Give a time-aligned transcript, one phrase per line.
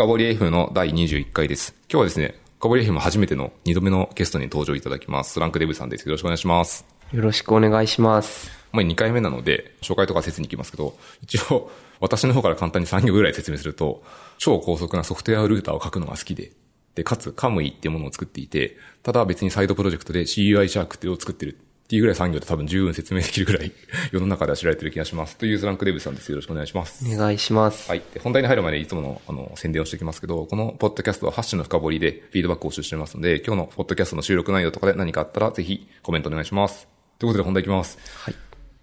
[0.00, 1.74] 深掘り F の第21回です。
[1.90, 5.32] 今日はですね、深掘り F 初めての2度目のゲストに登場いただきます。
[5.32, 6.08] スランクデブさんです。
[6.08, 6.86] よろしくお願いします。
[7.12, 8.50] よろしくお願いします。
[8.72, 14.02] まあ、2回目なので、紹介とか説に行きますけど、一応、私の方から簡単に3行ぐらい説明すると、
[14.38, 16.52] 超高速なソフトウェアルーターを書くのが好きで、
[16.94, 21.58] で、かつ、カムイっていうものを作っていて、ただ別にサイドプロジェクトで CUI シャークっていうのを作ってる
[21.90, 23.72] っていうぐらい産業で多分十分説明できるぐらい
[24.12, 25.36] 世の中では知られてる気がします。
[25.36, 26.30] というスランクデブさんです。
[26.30, 27.04] よろしくお願いします。
[27.04, 27.90] お願いします。
[27.90, 28.02] はい。
[28.14, 36.86] で本題に入る前にいつもの、あの、宣伝をしておきますけど、このポッドキャストはハッシュの深掘りでフィードバックを募集してますので、今日のポッドキャストの収録内容とかで何かあったら、ぜひコメントお願いします。
[37.18, 37.98] ということで本題いきます。
[38.18, 38.34] はい。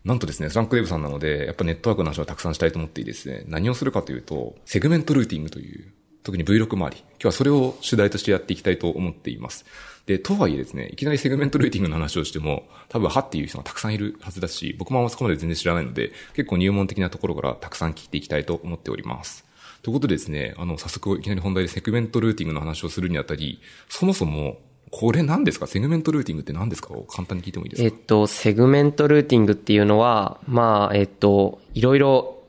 [0.04, 6.98] なんとですね、スランクデブさんなので、やっぱネットワークの話をたくさんしたいと思っていてですね、何をするかというと、セグメントルーティングという、特に V6 周り。
[6.98, 9.64] 今日はそれを主題としてやっていきたいと思っています。
[10.08, 19.46] で、とはいえですね、いきなりセグメントルーティングの話をしても、多分はっていう人がたくさんいるはずだし、僕もあそこまで全然知らないので、結構入門的なところからたくさん聞いていきたいと思っております。
[19.84, 24.58] ということでですね、あの、早速いきなり本題でセグメントルーティングの話をするにあたり、そもそも、
[24.90, 25.68] これ何ですか？
[25.68, 26.94] セグメントルーティングって何ですか？
[26.94, 27.86] を簡単に聞いてもいいですか？
[27.86, 32.44] えっと、セグメントルーティングっていうのは、まあ、えっと、いろいろ、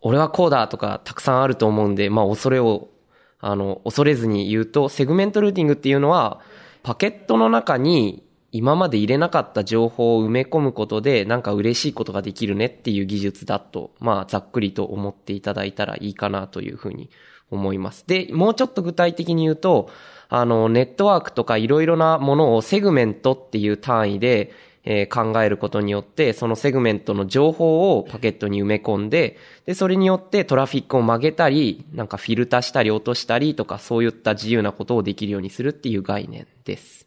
[0.00, 2.88] 俺はこうだとかたくさんあると思うんで、まあ、恐れを、
[3.38, 6.40] あの、恐れずに言うと、セグメントルーティングっていうのは、
[6.84, 17.10] パケットの中に今まで入れなかった情報を埋め込むことで、なんか嬉しいことができるねっていう技術だと、まあ、ざっくりと思っていただいたらいいかなというふうに
[17.50, 18.04] 思います。
[18.06, 19.88] で、もうちょっと具体的に言うと、
[20.28, 24.52] あの、ネットワークとかいろいろなものをセグメントっていう単位で、
[24.84, 37.06] えー考えることによって、そのセグメントの情報をパケットに埋め込んで、で、それによってトラフィックを曲げたり、なんかフィルターしたり落としたりとか、そういった自由なことをできるようにするっていう概念です。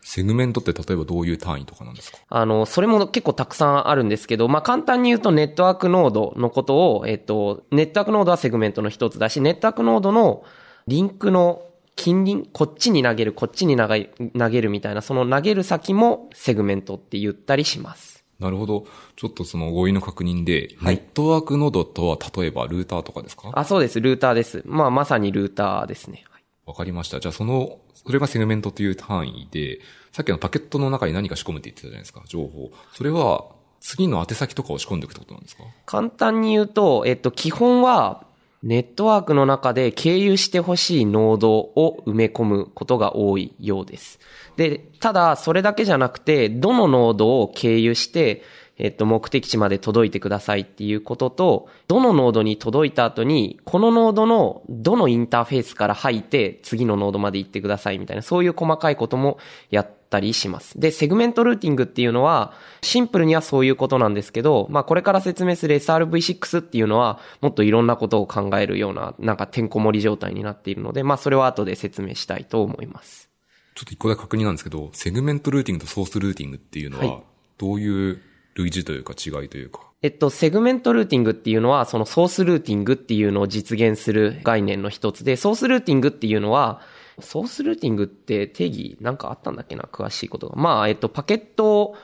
[0.00, 2.16] セグメントって例えばどういう単位とかなんですか？
[2.30, 10.44] あの、それも結構たくさんあるんですけど、まあ、簡単に言うとネットワークノードのことを、えっと、ネットワークノードはセグメントの一つだし、ネットワークノードの
[10.86, 11.62] リンクの
[11.98, 18.24] 近隣、こっちに投げる、こっちに投げ投げるみたいな、その投げる先もセグメントって言ったりします。
[18.38, 18.86] なるほど。
[19.16, 23.50] ちょっとその語彙の確認で、はいネットワークノードとは例えばルーターとかですか？
[23.52, 24.00] あ、そうです。
[24.00, 24.62] ルーターです。
[24.64, 26.24] まあ、まさにルーターですね。
[26.30, 27.18] はいわかりました。
[27.18, 29.80] じゃあその、それがセグメントという単位で、
[30.12, 32.70] さっきのパケットの中に何か仕込むって言ってたじゃないですか、情報。
[32.92, 33.46] それは、
[33.80, 35.62] 次の宛先とかを仕込んでいくってことなんですか？
[35.86, 38.26] 簡単に言うと、えっと、基本は、
[38.62, 44.18] ネットワークの中で経由してほしいノードを埋め込むことが多いようです。
[44.56, 48.42] で、ただ、それだけじゃなくて、どのノードを経由して、
[48.78, 59.38] えっと、目的地まで届いてくださいっていうことと、どのノードに届いた後に、このノードのどのインターフェースから入って、次のノードまで行ってくださいみたいな、そういう細かいことも
[59.70, 60.78] やったりします。
[60.78, 62.52] で、セグメントルーティングっていうのは、
[62.82, 73.28] シンプルにはそういうことなんですけど、まあこれから説明する SRV6 っていうのは、もっといろんなことを考えるような、なんかてんこ盛り状態になっているので、まあそれは後で説明したいと思います。
[73.74, 77.20] ちょっと一個だけ確認なんですけど、セグメントルーティングとソースルーティングっていうのは
[77.58, 78.20] どういう
[78.58, 79.80] 類似というか違いというか。
[80.02, 86.80] えっと、セグメントルーティングっていうのは、そのソースルーティングっていうのを実現する概念の一つで、ソースルーティングっていうのは、
[87.20, 90.56] ソースルーティングって定義なんかあったんだっけな詳しいことが。
[90.56, 91.96] まあ、えっと、パケットを、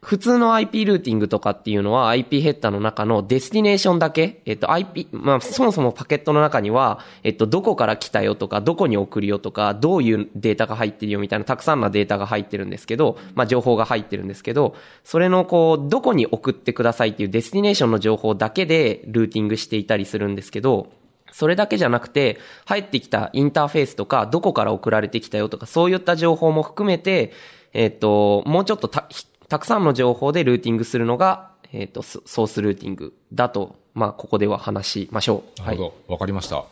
[0.00, 20.92] 普通の IP ルーティングとかっていうのは IP ヘッダーの中のデスティネーションだけ、えっと IP、まあそもそもパケットの中には、えっとどこから来たよとか、どこに送るよとか、どういうデータが入ってるよみたいなたくさんのデータが入ってるんですけど、まあ情報が入ってるんですけど、それのこう、どこに送ってくださいっていうデスティネーションの情報だけでルーティングしていたりするんですけど、
[21.32, 27.32] それだけじゃなくて、入ってきたインターフェースとか、どこから送られてきたよとか、そういった情報も含めて、
[27.72, 29.08] えっ、と、もうちょっとた、
[29.48, 35.60] たくさんの情報でルーティングするのが、えっ、と、ソソースルーティングだと、まあ、ここでは話しましょう。
[35.60, 36.12] なるほど。
[36.12, 36.64] わ、かりました。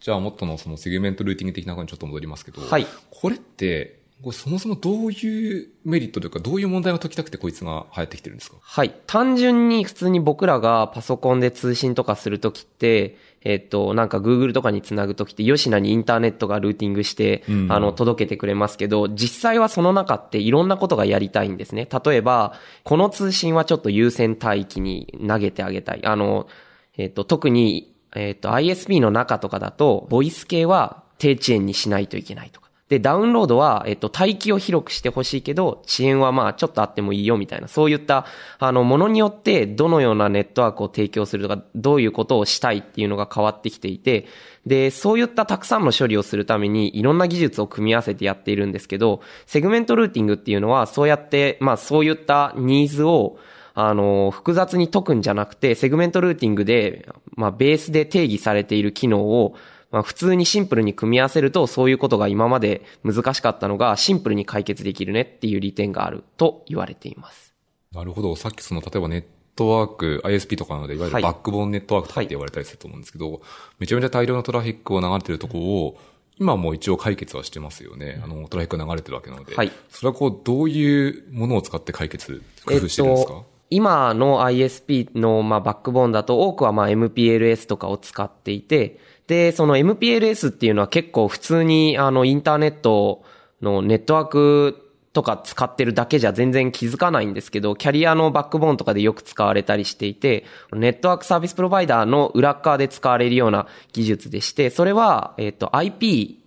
[0.00, 8.56] じゃあ、もっとのそのセグメントルーティング的なことにちょっと戻りますけど、はいこれって、これそもそもどういうメリットというか、どういう問題を解きたくてこいつが流行ってきてるんですか？
[8.60, 8.94] はい。
[9.06, 21.88] 単純に普通に僕らがパソコンで通信とかするときって、えっと、なんか Google とかにつなぐときって、吉野にインターネットがルーティングして、うんあの、届けてくれますけど、実際はその中っていろんなことがやりたいんですね。
[22.04, 26.04] 例えば、この通信はちょっと優先帯域に投げてあげたい。
[26.04, 26.48] あの、
[26.96, 32.65] えっと、特に、えっと、ISP の中とかだと、ボイス系は低遅延にしないといけないとか。
[32.88, 38.26] で、ダウンロードは、えっと、帯域を広くしてほしいけど、遅延はまあ、ちょっとあってもいいよみたいな、そういった、
[38.60, 44.26] あの、ものによって、どのようなネットワークを提供するとか、どういうことをしたいっていうのが変わってきていて、
[44.66, 53.38] で、そういったたくさんの処理をするために、いろんな技術を組み合わせてやっているんですけど、セグメントルーティングっていうのは、そうやって、まあ、そういったニーズを、
[53.74, 59.54] あの、複雑に解くんじゃなくて、セグメントルーティングで、まあ、ベースで定義されている機能を、
[59.90, 67.54] まあ、普通にシンプルに組み合わせるとそういうことが今まで難しかったのがシンプルに解決できるねっていう利点があると言われています。
[67.92, 68.36] なるほど。
[68.36, 69.24] さっきその、例えばネッ
[69.54, 73.40] トワーク、ISP とかなので、いわゆるはいバックボーンネットワークとかって言われたりすると思うんですけど、
[73.78, 75.98] めちゃめちゃ大量のトラフィックを流れてるところを、
[76.38, 78.20] 今もう一応解決はしてますよね。
[78.22, 79.56] あの、トラフィックが流れてるわけなので。
[79.56, 93.24] はいそれはこう、どういうものを使って解決、工夫してるんですか、今の ISP の、まあ、バックボーンだと多くはまあ MPLS とかを使っていて、で、その MPLS っていうのは結構普通にあのインターネット
[93.60, 106.44] のネットワークとか使ってるだけじゃ全然気づかないんですけど、キャリアのバックボーンとかでよく使われたりしていて、ネットワークサービスプロバイダーの裏側で使われるような技術でして、それは、えっと、IP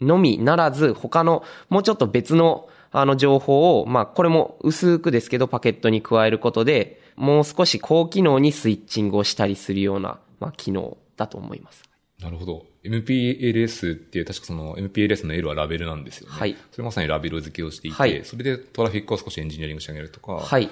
[0.00, 11.89] のみならず、他の、もうちょっと別の、あの情報を、まあ、これも薄くですけど、パケットに加えることで、もう少し高機能にスイッチングをしたりするような、まあ、機能だと思います。
[12.22, 12.66] なるほど。
[12.84, 16.36] MPLS って確かその MPLS の L はラベルなんですよね。
[16.36, 20.70] はいそれまさにラベル付けをしていて、はいそれでトラフィックを少しエンジニアリングしてあげるとか、はい。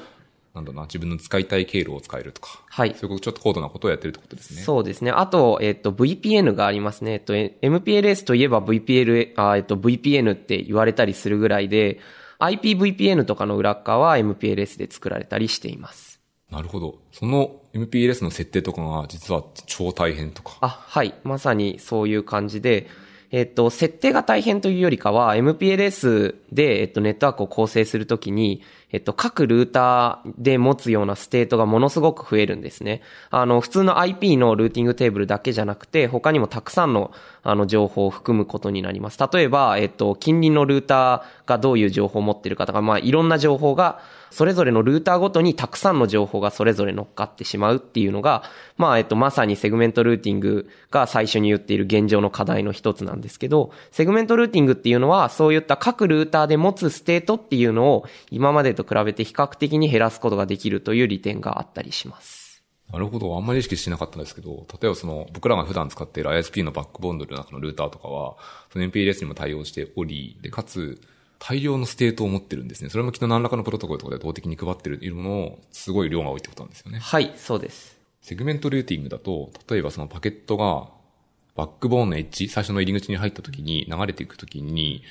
[0.55, 4.63] なんだろうな、自分の使いたい経路を使えるとか、はいそういうこと、ちょっと高度なことをやってるってことですね。
[4.63, 5.11] そうですね。
[5.11, 7.13] あと、えっと、VPN がありますね。
[7.13, 12.01] えっと、え MPLS といえば VPL、あえっと、VPN って言われたりするぐらいで、
[12.41, 16.08] IPVPN とかの裏側は MPLS で作られたりしています。
[16.51, 16.99] なるほど。
[17.13, 20.57] その MPLS の設定とかが実は超大変とか。
[20.61, 21.15] あ、はい。
[21.25, 22.89] まさにそういう感じで、
[23.31, 33.03] えっと、設定が大変というよりかは、MPLS で、えっと、ネットワークを構成するときに、えっと、各ルーターで持つようなステートがものすごく増えるんですね。
[33.29, 37.13] あの、普通の IP のルーティングテーブルだけじゃなくて、他にもたくさんの、
[37.43, 39.19] あの、情報を含むことになります。
[39.31, 48.43] 例えば、えっと、近隣のルーターがどういう情報を持っているかとか、まあ、いろんな情報が、それぞれのルーターごとにたくさんの情報がそれぞれ乗っかってしまうっていうのが、
[48.77, 62.49] まあ、えっと、まさにセグメントルーティングが最初に言っている現状の課題の一つなんですけど、セグメントルーティングっていうのは、そういった各ルーターで持つステートっていうのを今までと比べて比較的に減らすことができるという利点があったりします。
[62.93, 63.37] なるほど。
[63.37, 68.37] あんまり意識しなかったんですけど、例えばその、僕らが普段使っている ISP のバックボーンの中のルーターとかは、
[68.73, 70.99] その MPLS にも対応しており、で、かつ、
[71.39, 72.91] 大量のステートを持ってるんですね。
[72.91, 76.99] それもきっと何らかのプロトコルとかで動的に配ってるものを、すごい量が多いってことなんですよね。
[76.99, 77.97] はい、そうです。
[78.21, 80.91] セグメントルーティングだと、例えばそのパケットが、
[81.55, 85.03] バックボーンのエッジ、最初の入り口に入った時に、流れていく時に、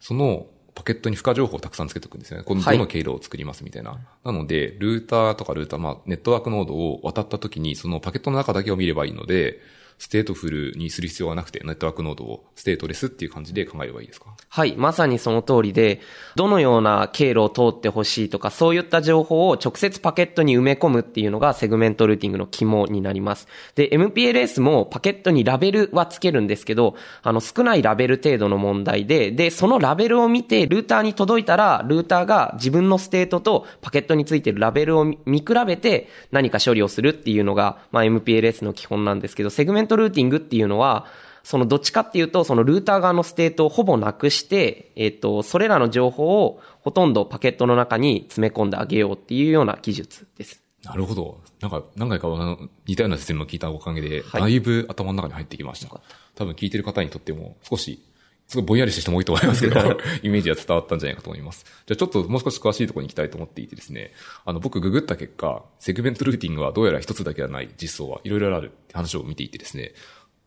[0.00, 2.44] そのパケットに付加情報をたくさんつけておくんですよね。
[2.44, 3.98] このはいどの経路を作りますみたいな。
[4.24, 9.60] なので、ルーターとかルーター、まあ、ネットワークノードを渡った時に、そのパケットの中だけを見ればいいので、
[10.00, 14.34] ステートフルにする必要がなくて、ネットワークノードをステートレスっていう感じで考えればいいですか？
[14.48, 16.00] はい、まさにその通りで、
[16.36, 23.46] どのような経路を通ってほしいとか、そういった情報を直接パケットに埋め込むっていうのがセグメントルーティングの肝になります。
[23.74, 41.06] で、MPLS もパケットにラベルはつけるんですけど、あの少ないラベル程度の問題で、で、そのラベルを見て、ルーターに届いたら、ルーターが自分のステートとパケットについてるラベルを見比べて何か処理をするっていうのが、まあ、MPLS の基本なんですけど、セグメントルーティングっていうのは、
[41.42, 50.62] そのどっちかっていうと、そのルーター側のステートをほぼなくして、えっ、と、それらの情報をほとんどパケットの中に詰め込んであげようっていうような技術です。
[50.84, 51.40] なるほど。
[51.60, 56.00] なんか、何回かあの似たような説明を聞いたおかげで、はいだいぶ頭の中に入ってきました。
[56.34, 58.02] 多分聞いてる方にとっても少し、
[58.50, 59.80] すごいぼんやりした人も多いと思いますけど、
[60.24, 61.64] イメージは伝わったんじゃないかと思います。
[61.86, 64.12] じゃあちょっともう少し詳しいところに行きたいと思っていてですね、
[64.44, 69.92] あの、僕ググった結果、セグメントルーティングはどうやら一つだけではない実装はいろいろあるって話を見ていてですね、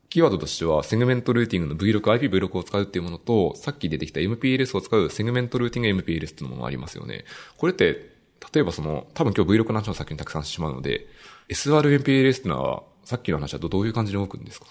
[0.09, 7.23] キーワードとしては、セグメントルーティングの V6、IPv6 を使うっていうものと、さっき出てきた MPLS を使うセグメントルーティング MPLS っていうものもありますよね。
[7.57, 8.11] これって、
[8.53, 11.07] 例えばその、多分今日 V6 の話の先にたくさんしてしまうので、
[11.49, 14.67] SRMPLS っていうのは、さっきの話だとどういう感じに動くんですか？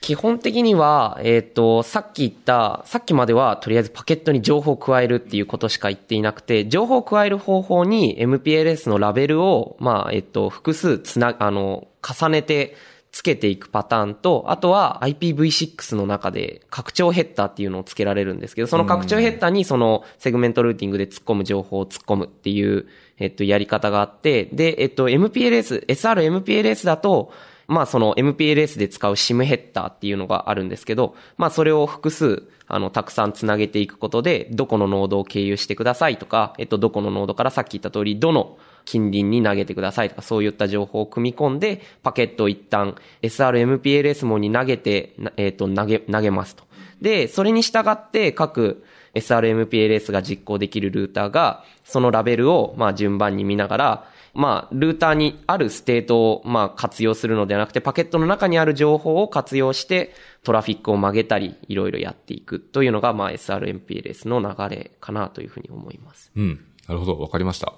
[0.00, 12.76] 基本的には、えっ、と、さっき言った、さっきまではとりあえずパケットに情報を加えるっていうことしか言っていなくて、情報を加える方法に MPLS のラベルを、まあ、えっ、と、複数つな、あの、重ねて
[13.12, 22.86] つけていくパターンと、あとは IPv6 の中で拡張ヘッダーっていうのをつけられるんですけど、その拡張ヘッダーにそのセグメントルーティングで突っ込む情報を突っ込むっていう、
[23.18, 27.32] えっと、やり方があって、で、えっと、MPLS、SRMPLS だと、
[27.70, 46.64] まあその MPLS で使う SIM ヘッダーっていうのがあるんですけど、まあそれを複数、あの、たくさんつなげていくことで、どこのノードを経由してくださいとか、えっと、どこのノードからさっき言った通り、どの近隣に投げてくださいとか、そういった情報を組み込んで、パケットを一旦 SRMPLS 網に投げて、えっと、投げ、投げますと。
[47.00, 48.84] で、それに従って各
[49.14, 60.12] SRMPLS が実行できるルーターが、そのラベルを、まあ順番に見ながら、まあ、ルーターにあるステートを、まあ、活用するのではなくて、パケットの中にある情報を活用して、
[60.44, 66.30] トラフィックを曲げたり、いろいろやっていくというのが、まあ、SRMPLS の流れかなというふうに思います。
[66.36, 66.64] うん。
[66.86, 67.18] なるほど。
[67.18, 67.74] わかりました。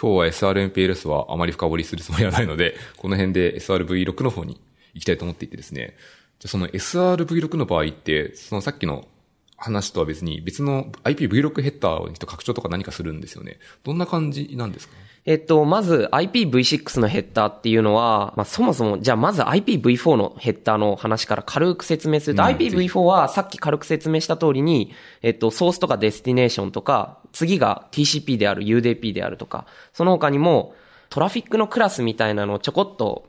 [0.00, 4.60] 今日は SRMPLS はあまり深掘りするつもりはないので、この辺で SRV6 の方に
[4.94, 5.96] 行きたいと思っていてですね。
[6.38, 9.06] じゃその SRV6 の場合って、そのさっきの
[9.60, 13.58] 話とは別に別の IPv6 ヘッダーを拡張とか何かするんですよね。
[13.84, 14.94] どんな感じなんですか？
[15.26, 30.74] えっと、まず IPv6 のヘッダーっていうのは、まあそもそも、じゃあまず IPv4 のヘッダーの話から軽く説明すると、うん、IPv4 はさっき軽く説明した通りに、えっと、ソースとかデスティネーションとか、次が TCP である、UDP であるとか、その他にも
[31.10, 33.28] トラフィックのクラスみたいなのをちょこっと、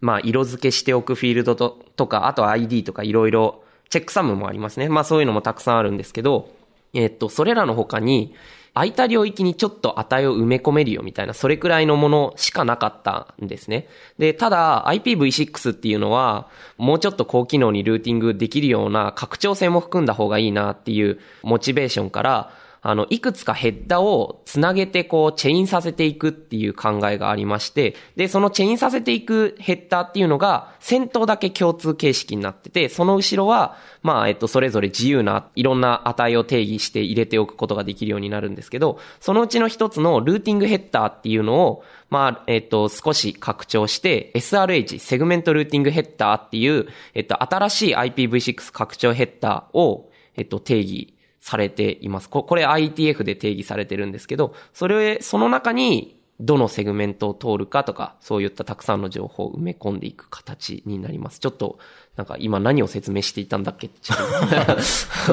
[0.00, 3.63] まあ色付けしておくフィールドととか、あと ID とかいろいろ
[3.94, 4.88] チェックサムもありますね。
[4.88, 6.50] まあそういうのもたくさんあるんですけど、
[6.94, 8.34] えっと、それらの他に、
[8.74, 13.86] 空いた領域にちょっと値を埋め込めるよみたいな、それくらいのものしかなかったんですね。
[14.18, 22.50] で、ただ IPv6 っていうのは、もうちょっと高機能にルーティングできるような拡張性も含んだ方がいいなっていうモチベーションから、
[22.86, 51.13] あの、いくつかヘッダをつなげてこう、チェインさせていくっていう考えがありまして、で、そのチェインさせていくヘッダーっていうのが、先頭だけ共通形式になってて、その後ろは、まあ、えっと、それぞれ自由ないろんな値を定義して入れておくことができるようになるんですけど、そのうちの一つのルーティングヘッダーっていうのを、まあ、えっと、少し拡張して、SRH、セグメントルーティングヘッダーっていう、えっと、新しい IPv6 拡張ヘッダーを、えっと、定義
[51.44, 52.30] されています。
[52.30, 61.40] ここれ ITF で定義されてるんですけど、それ、その中にどのセグメントを通るかとか、そういったたくさんの情報を埋め込んでいく形になります。
[61.40, 61.78] ちょっと、
[62.16, 63.90] なんか今何を説明していたんだっけ？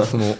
[0.05, 0.35] その、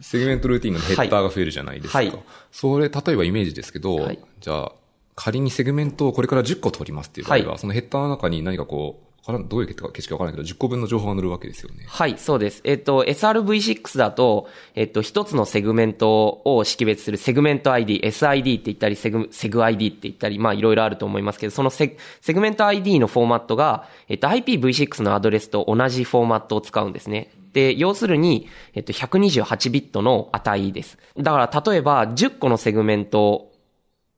[0.00, 1.98] セグメントルーティングのヘッダーが増えるじゃないですか。
[1.98, 2.12] はい、
[2.52, 4.72] それ、例えばイメージですけど、はい、じゃあ、
[5.16, 11.84] 仮にセグメントをこれから10個取りますっていう場合は、はい、そのヘッダーの中に何かこう、からどういう形式かわからないけど、10個分の情報が載るわけですよね。
[11.86, 12.62] はい、そうです。
[12.64, 27.30] えっと、SRV6 だと、えっと、一つのセグメントを識別するセグメント ID、SID って言ったり、セグ、セグ ID って言ったり、まあ、いろいろあると思いますけど、そのセセグメント ID のフォーマットが、えっと、IPv6 のアドレスと同じフォーマットを使うんですね。
[27.52, 30.98] で、要するに、えっと、128ビットの値です。
[31.16, 33.50] だから、例えば、10個のセグメント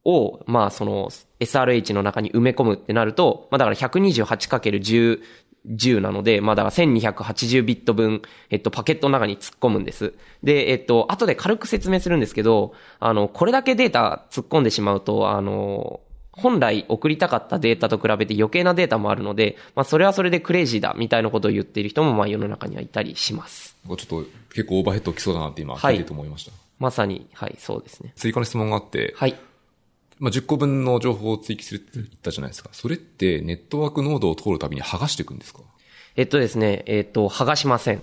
[0.05, 5.21] を、まあ、その、SRH の中に埋め込むってなると、まあ、だから 128×10、
[5.67, 10.15] 10なので、まあだから1280ビット分、えっと、パケットの中に突っ込むんです。
[10.43, 16.01] で、えっと、後で軽く説明するんですけど、あの、これだけデータ突っ込んでしまうと、あの、
[16.33, 23.77] 本来送りたかったデータと比べて余計なデータもあるので、まあそれはそれでクレイジーだみたいなことを言っている人もまあ世の中にはいたりします。
[23.87, 26.53] ちょっと結構オーバーヘッドきそうだなって今聞いてて思いました。
[26.53, 28.13] はい、まさに、はい、そうですね。
[28.17, 29.37] 追加の質問があって、はい。
[30.21, 32.71] まあ、10個分の情報を追記するって言ったじゃないですか。
[32.73, 35.61] それってネットワークノードを通るたびに剥がしていくんですか？
[36.15, 38.03] えっとですね、えっと、剥がしません。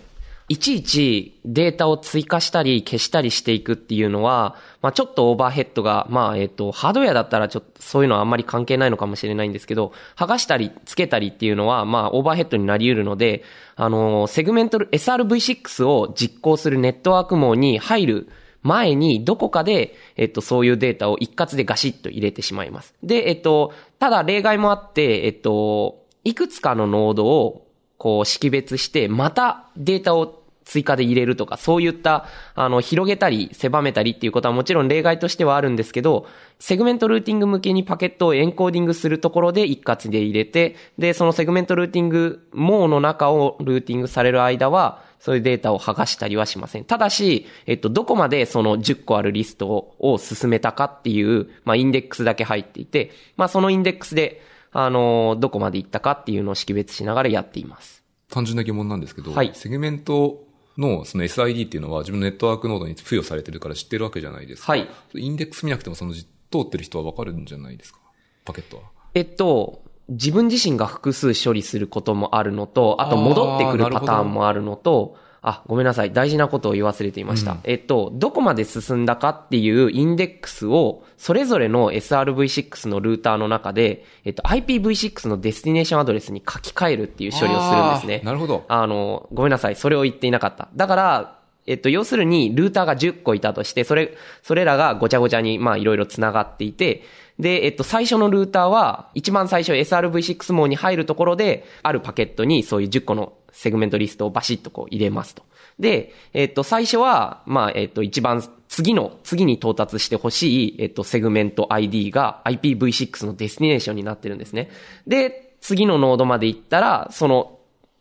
[0.50, 13.44] いちいちデータを追加したり消したりしていくっていうのは、まあちょっとオーバーヘッドが、まあえっと、ハードウェアだったらちょっとそういうのはあんまり関係ないのかもしれないんですけど、剥がしたりつけたりっていうのは、まあオーバーヘッドになり得るので、
[13.76, 18.30] あの、セグメント SRV6 を実行するネットワーク網に入る
[18.68, 22.94] 前にどこかで、えっと、そういうデータを一括でガシッと入れてしまいます。
[23.02, 27.66] で、えっと、ただ例外もあって、えっと、いくつかのノードを
[27.98, 36.28] こう識別して、またデータを追加で入れるとか、そういった、あの、広げたり、狭めたりっていうことはもちろん例外としてはあるんですけど、
[36.60, 46.86] セグメントルーティング向けにパケットをエンコーディングするところで一括で入れて、で、そのセグメントルーティング、網の中をルーティングされる間は、そういうデータを剥がしたりはしません。
[46.86, 58.04] ただし、えっと、どこまでその10個あるリストを進めたかっていう、まあ、インデックスだけ入っていて、まあ、そのインデックスで、あの、どこまで行ったかっていうのを識別しながらやっています。
[58.30, 60.44] 単純な疑問なんですけど、はい、セグメント
[60.78, 64.74] のその SID っていうのは自分のネットワークノードに付与されてるから知ってるわけじゃないですか。
[64.74, 64.88] はい。
[65.16, 66.24] インデックス見なくてもその通
[66.60, 68.00] ってる人はわかるんじゃないですか？
[68.46, 68.84] パケットは。
[69.16, 76.12] えっと、自分自身が複数処理することもあるのと、あと戻ってくるパターンもあるのと、あ、ごめんなさい。
[76.12, 77.54] 大事なことを言い忘れていました。
[77.54, 88.22] うん、えっと、どこまで進んだかっていうインデックスを、それぞれの SRV6 のルーターの中で、えっと、IPv6 のデスティネーションアドレスに書き換えるっていう処理をするんですね。
[88.26, 88.66] なるほど。
[88.68, 89.76] あの、ごめんなさい。
[89.76, 90.70] それを言っていなかった。
[90.76, 91.37] だから、
[91.68, 97.04] えっと、要するに、ルーターが10個いたとして、それ、それらがごちゃごちゃに、まあ、いろいろ繋がっていて、
[97.40, 105.44] で、えっと、最初のルーターは、一番最初 SRV6 網に入るところで、あるパケットにそういう10個のセグメントリストをバシッとこう入れますと。
[105.78, 114.70] で、えっと、最初は、まあ、えっと、一番、次の、次に到達してほしい、えっと、セグメント ID が IPv6 のデスティネーションになってるんですね。
[115.06, 117.57] で、次のノードまで行ったら、その、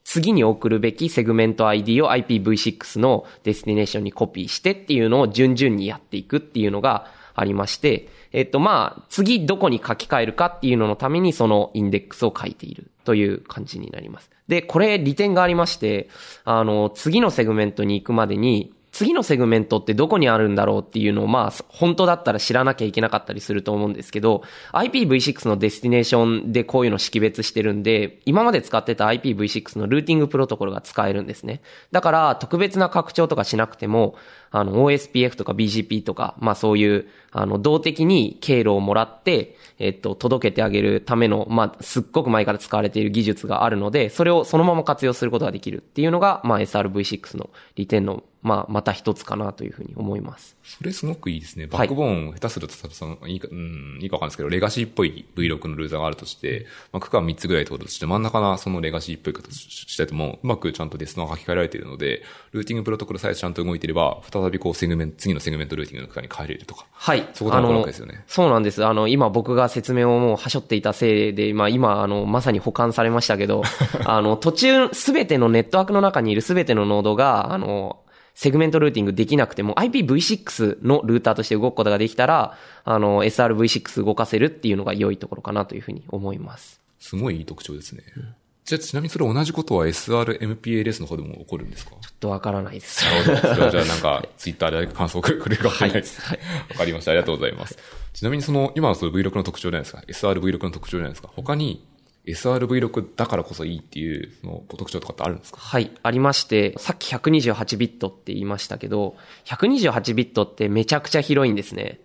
[0.06, 14.30] 次に送るべきセグメント ID を IPv6 のデスティネーションにコピーしてっていうのを順々にやっていくっていうのがありまして、えっと、まあ、次どこに書き換えるかっていうののためにそのインデックスを書いているという感じになります。
[14.46, 16.08] で、これ利点がありまして、
[16.44, 31.60] あの、次のセグメントに行くまでに、次のセグメントってどこにあるんだろうっていうのをまあ本当だったら知らなきゃいけなかったりすると思うんですけど IPv6 のデスティネーションでこういうの識別してるんで今まで使ってた IPv6 のルーティングプロトコルが使えるんですね。
[31.92, 34.14] だから特別な拡張とかしなくても
[34.56, 50.56] あの OSPF とか BGP とかまあそういうあの動的に経路をもらってえっと届けてあげるためのまあすっごく前から使われている技術があるのでそれをそのまま活用することができるっていうのがまあ SRV6 の利点のまあ、また一つかなというふうに思います。
[50.62, 51.66] それすごくいいですね。
[51.66, 62.22] バックボーン、下手すると、その、いいか、うん、いいかわかんないですけど、レガシーっぽい Vlog のルーターがあるとして、まあ、区間3つぐらいってこととして、真ん中なそのレガシーっぽい形したいとも、うまくちゃんとデスノが書き換えられているので、
[62.52, 66.86] ルーティングプロトコルさえちゃんと動いていれば、再びこう、セグメント、次のセグメントルーティングの区間に帰れるとか。
[66.92, 67.28] はい。
[67.34, 68.24] そこわけですよね。
[68.26, 68.84] そうなんです。
[68.84, 73.62] あの、今僕が説明をもうはしょっていたせいで、まあ、今、あの、まさに補完されましたけど、
[74.04, 77.98] あの、途中、すべてのネットワークの中にいるすべてのノードが、あの、
[78.36, 86.82] セグメントルーティングできなくても IPv6 のルーターとして動くことができたら、あの、SRV6 動かせるっていうのが良いところかなというふうに思います。
[86.98, 88.02] すごいいい特徴ですね。
[88.16, 88.34] うん、
[88.66, 91.92] じゃあちなみにそれ同じことは SRMPLS の方でも起こるんですか？
[91.92, 93.04] ちょっとわからないです。
[93.04, 93.54] なるほど。
[93.54, 96.20] それはじゃあ なんか、ツイッターで感想を くれるかわからないです。
[96.20, 96.38] はい。
[96.70, 97.12] わかりました。
[97.12, 97.78] ありがとうございます。
[98.12, 101.28] ちなみにその、今のその V6 の特徴じゃないですか？SRV6 の特徴じゃないですか？
[101.36, 101.86] 他に
[102.26, 105.58] SRV6 だからこそいいっていう、その、特徴とかってあるんですか？
[105.60, 112.00] はい、ありまして、さっき128ビットって言いましたけど、128ビットってめちゃくちゃ広いんですね。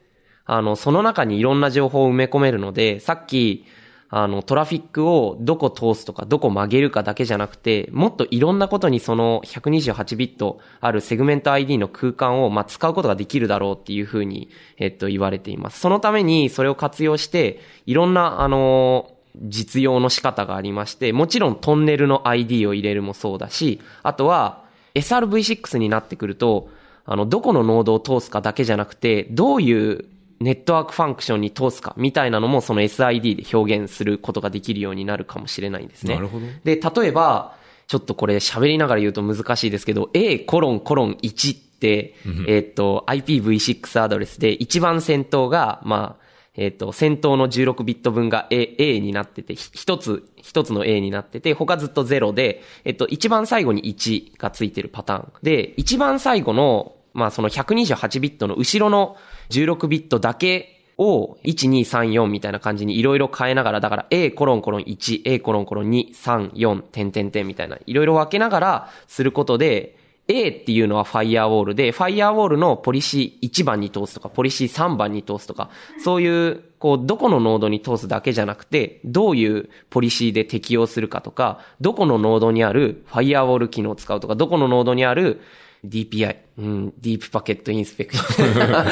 [0.46, 3.66] あの、その中にいろんな情報を埋め込めるので、さっき、
[4.14, 15.80] あの、トラフィックをどこ通すとか、どこ曲げるかだけじゃなくて、もっといろんなことにその128ビットあるセグメント ID の空間を、まあ、使うことができるだろうっていうふうに、えっと、言われています。
[15.80, 26.70] そのためにそれを活用して、いろんな、あの実用の仕方がありまして、もちろんトンネルの ID を入れるもそうだし、あとは SRV6 になってくると、
[27.06, 30.06] あの、どこのノードを通すかだけじゃなくて、どういう
[30.42, 36.16] ネットワークファンクションに通すかみたいなのもその SID で表現することができるようになるかもしれないんですね。
[36.16, 36.46] なるほど。
[36.64, 37.56] で、例えば、
[37.88, 42.16] ちょっとこれ喋りながら言うと難しいですけど、A コロンコロン1って、
[42.48, 46.22] えっと、IPv6 アドレスで一番先頭が、まあ、
[46.56, 55.34] えっ、ー、と、先頭の16ビット分が A, A になってて、一つ、一つの A になってて、他ずっと0で、えっ、ー、と、一番最後に1がついてるパターン。
[55.44, 59.18] で、一番最後の、まあその128ビットの後ろの
[59.50, 69.98] 16ビットだけを1234みたいな感じにいろいろ変えながら、だから A コロンコロン1、A コロンコロン2、3、4、点点点みたいな、いろいろ分けながらすることで、
[70.28, 75.70] A っていうのはファイアウォールで、ファイアウォールのポリシー1番に通すとか、ポリシー3番に通すとか、
[76.04, 85.42] そういう、こう、どこのノードに通すだけじゃなくて、どういうポリシーで適用するかとか、どこのノードにあるファイアウォール機能を使うとか、どこのノードにある
[85.86, 88.88] DPI、うん、ディープパケットインスペクション。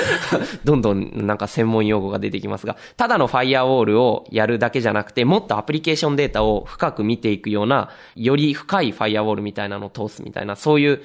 [0.65, 11.01] どんどんなんか専門用語が出てきますが、ただのファイアウォールをやるだけじゃなくて、もっとアプリケーションデータを深く見ていくような、より深いファイアウォールみたいなのを通すみたいな、そういう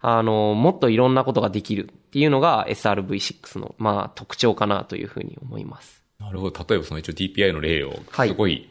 [0.00, 6.04] あの、もっといろんなことができるっていうのが SRV6 の、まあ、特徴かなというふうに思います。
[6.20, 6.66] なるほど。
[6.68, 8.68] 例えばその一応 DPI の例を、すごい、はい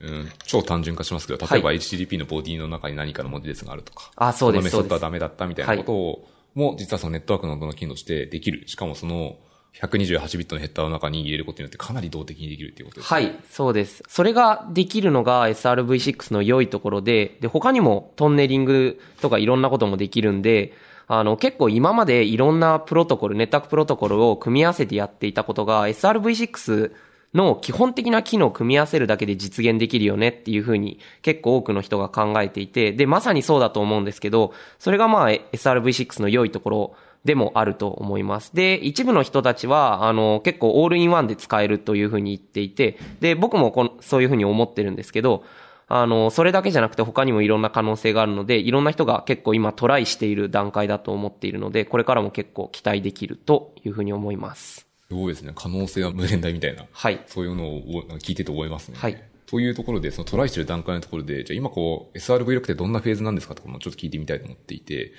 [0.00, 4.64] うん、超単純化しますけど、例えば HTTP のボディの中に何かの文字列があるとか、あ、そうです。
[4.64, 8.68] メソッドはダメだったみたいなことを、も実はそのネットワークのどの機能としてできる。
[8.68, 9.36] しかもその、
[9.74, 13.20] 128ビットのヘッダーの中に入れることによってかなり動的にできるっていうことですね。
[13.20, 14.02] はい、そうです。
[14.08, 20.72] それができるのが SRV6 の良いところで、で、他にもトンネリングとかいろんなこともできるんで、
[21.06, 26.92] あの、結構今までいろんなプロトコル、ネットワークプロトコルを組み合わせてやっていたことが SRV6
[27.34, 38.54] の基本的な機能を組み合わせるだけで実現できるよねっていうふうに結構多くの人が考えていて、で、まさにそうだと思うんですけど、それがまあ SRV6 の良いところでもあると思います。
[38.54, 45.44] で、一部の人たちは、あの、結構オールインワンで使えるというふうに言っていて、で、僕もこのそういうふうに思ってるんですけど、
[45.88, 54.87] あの、それだけじゃなくて他にもいろんな可能性があるので、いろんな人が結構今トライしている段階だと思っているので、これからも結構期待できるというふうに思います。
[55.10, 55.52] すごいですね。
[55.54, 56.84] 可能性は無限大みたいな。
[56.92, 57.22] はい。
[57.26, 57.82] そういうのを
[58.18, 58.98] 聞いてて思いますね。
[58.98, 59.22] はい。
[59.46, 65.12] というところで、そのトライしてる段階のところで、じゃあ今こう、SRV6 ってどんなフェーズなんですかとかもちょっと聞いてみたいと思っていて、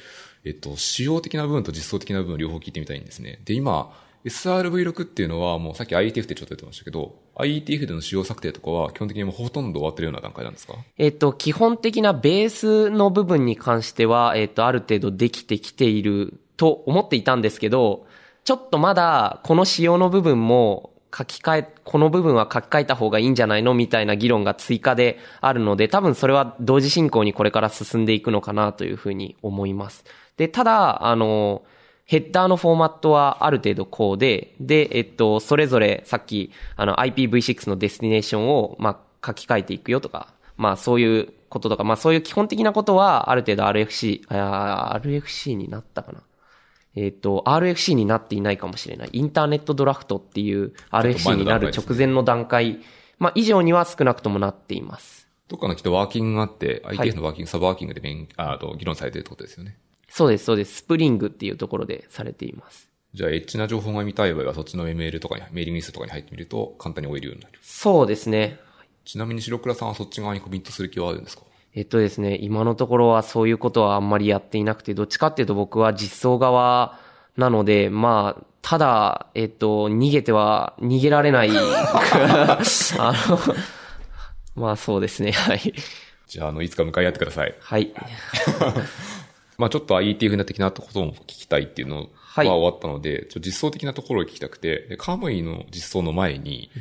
[0.45, 3.41] えっと、仕様的な部分と実装的な部分両方聞いてみたいんですね。
[3.45, 3.91] で、今、
[4.25, 10.75] SRV6 っていうのはもうさっき IETF ってちょっと言ってましたけど、IETF での仕様策定とかは基本的にもうほとんど終わってるような段階なんですか？
[10.99, 18.05] えっと、基本的なベースの部分に関しては、えっと、ある程度できてきていると思っていたんですけど、
[18.43, 30.03] ちょっとまだこの仕様の部分も書き換え、この部分は書き換えた方がいいんじゃないのみたいな議論が追加であるので、多分それは同時進行にこれから進んでいくのかなというふうに思います。
[30.37, 31.63] で、ただ、あの、
[32.05, 46.21] ヘッダーのフォーマットはある程度こうで、で、えっと、それぞれさっき、あの IPv6 のデスティネーションを、まあ、書き換えていくよとか、まあそういうこととか、まあそういう基本的なことはある程度 RFC、RFC になったかな。
[46.95, 49.09] えっ、と、RFC になっていないかもしれない。
[49.13, 52.79] インターネットドラフトっていう RFC になる直前の段階、
[53.19, 55.27] まあ以上には少なくともなっています。
[55.47, 59.77] どっかのきっとワーキングがあって、い IETF のワーキング、サブワーキングで勉あと議論されてるってことですよね。
[60.09, 60.75] そうです、そうです。
[60.77, 62.89] スプリングっていうところでされています。
[63.13, 67.59] じゃあ、エッジな情報が見たい場合は、そっちのメールとかに、メーリングリストとかに入ってみると、簡単に追えるようになる。
[67.61, 68.59] そうですね。
[69.05, 71.43] ちなみに城倉さんはそっち側にコミットする気はあるんですか？
[71.79, 76.99] えっとですね、今のところはそういうことはあんまりやっていなくて、どっちかっていうと僕は実装側
[77.37, 81.51] なので、まあ、ただ、えっと、逃げては、逃げられない。
[81.55, 82.59] あ
[83.29, 83.39] の、
[84.61, 85.73] まあそうですね、はい。
[86.27, 87.55] じゃあ、あの、いつか向かい合ってください。
[87.61, 87.93] はい。
[89.57, 96.71] まあちょっと IETF な的なことも聞きたいっていうのははい終わったので、ちょ実装的なところを聞きたくて、でカムイの実装の前に、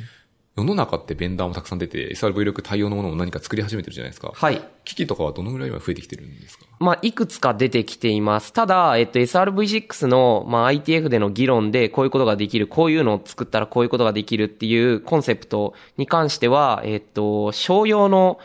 [0.57, 4.31] 世の中ってベンダーもたくさん出て、SRV6 対応のものを何か作り始めてるじゃないですか。
[4.33, 4.61] はい。
[4.83, 6.65] 機器とかはどのぐらい今増えてきてるんですか？
[6.79, 8.51] まあ、いくつか出てきています。
[8.51, 18.39] ただ、えっと、SRV6 の、まあ、ITF での議論で、こういうことができる、こういうのを作ったらこういうことができるっていうコンセプトに関しては、えっと、商用の、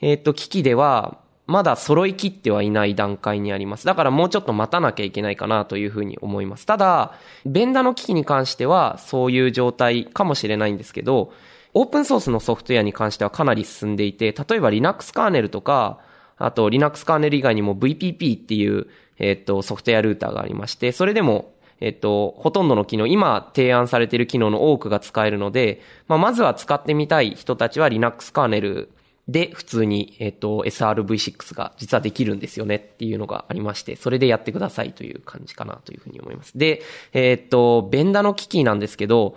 [0.00, 1.18] えっと、機器では、
[1.50, 3.84] まだ揃い切ってはいない段階にあります。
[3.84, 6.64] だからもうちょっと待たなきゃいけないかなというふうに思います。
[6.64, 11.32] ただ、ベンダの機器に関しては、そういう状態かもしれないんですけど、
[11.74, 15.98] オープンソースのソフトウェアに関してはかなり進んでいて、例えば Linux カーネルとか、
[16.36, 18.86] あと Linux カーネル以外にも VPP っていう、
[19.18, 28.90] えっと、ソフトウェアルーターがありまして、それでも、えっと、ほとんどの機能、今提案されている機能の多くが使えるので、まあ、まずは使ってみたい人たちは Linux カーネル
[29.30, 36.58] で普通に、えっと、SRV6 が実はできるんですよねっていうのがありまして、それでやってくださいという感じかなというふうに思います。
[36.58, 39.36] で、えっと、ベンダの機器なんですけど、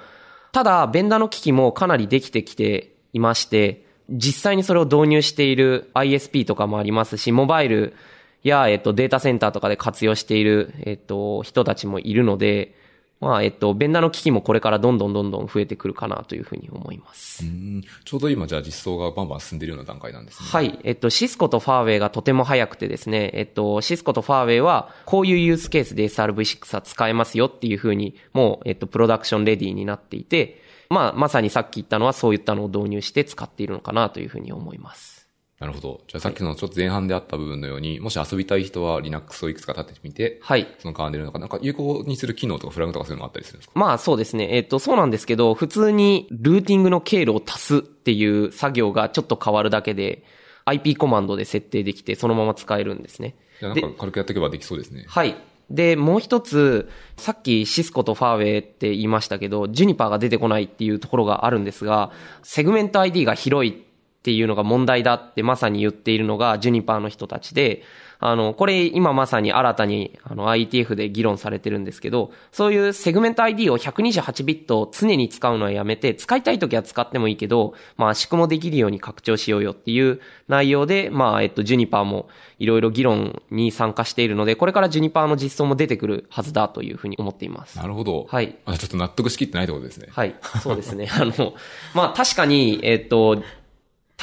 [0.52, 7.94] ただ、ベンダの機器もかなりできてきていまして、実際にそれを導入している ISP とかもありますし、モバイル
[8.42, 12.76] や、えっと、データセンターとかで活用している、えっと、人たちもいるので、
[13.24, 17.46] まあ、えっと、ベンダの機器もこれからどんどんどんどん増えてくるかなというふうに思います。
[17.46, 20.50] うんちょうど今じゃあ実装がバンバン進んでるような段階なんですね。
[20.50, 20.80] はい。
[20.84, 35.12] えっと、シスコとファーウェイがとても早くてですね、えっと、シスコとファーウェイは、こういうユースケースで SRV6 は使えますよっていうふうに、もう、えっと、プロダクションレディーになっていて、まあ、まさにさっき言ったのはそういったのを導入して使っているのかなというふうに思います。
[35.63, 36.02] なるほど。
[36.10, 40.67] じゃあさっきのちょっと前半であった部分のように、もし遊びたい人は Linux をいくつか立ててみて、はい。
[40.80, 43.80] そのカーネルの中、なんか有効にする機能とかフラグとかそういうのがあったりするんですか？
[43.80, 44.49] まあそうですね。
[44.52, 50.26] えっ、と、そうなんですけど、普通にルーティングの経路を足すっていう作業がちょっと変わるだけで、
[50.65, 53.36] IP コマンドで設定できて、そのまま使えるんですね。
[53.62, 55.06] じゃあなんか軽くやっておけばできそうですね。
[55.08, 55.38] はい。
[55.69, 62.12] で、もう一つ、さっきシスコとファーウェイって言いましたけど、ジュニパーが出てこないっていうところがあるんですが、
[62.43, 63.83] セグメント ID が広い
[64.24, 67.84] っていうのが問題だってまさに言っているのがジュニパーの人たちで、
[68.26, 87.78] あの、これ今まさに新たにあの ITF で議論されてるんですけど、そういうセグメント ID を128ビット常に使うのはやめて、使いたい時は使ってもいいけど、まあ圧縮もできるように拡張しようよっていう内容で、まあえっと、ジュニパーもいろいろ議論に参加しているので、これからジュニパーの実装も出てくるはずだというふうに思っています。
[87.78, 88.28] なるほど。
[88.30, 88.56] はい。
[88.64, 90.08] あちょっと納得しきってないってことですね。
[90.10, 90.34] はい。
[90.62, 91.10] そうですね。
[91.12, 91.56] あの、
[91.94, 93.44] まあ確かに、えっと、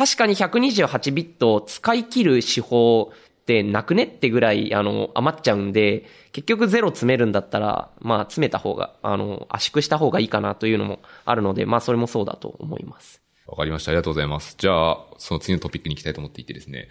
[0.00, 13.20] 確かに128ビットを使い切る手法ってなくねってぐらい、あの、余っちゃうんで、結局ゼロ詰めるんだったら、まあ詰めた方が、あの、圧縮した方がいいかなというのもあるので、まあそれもそうだと思います。
[13.46, 13.90] わかりました。
[13.90, 14.54] ありがとうございます。
[14.56, 16.88] じゃあ、その次のトピックに行きたいと思っていてですね。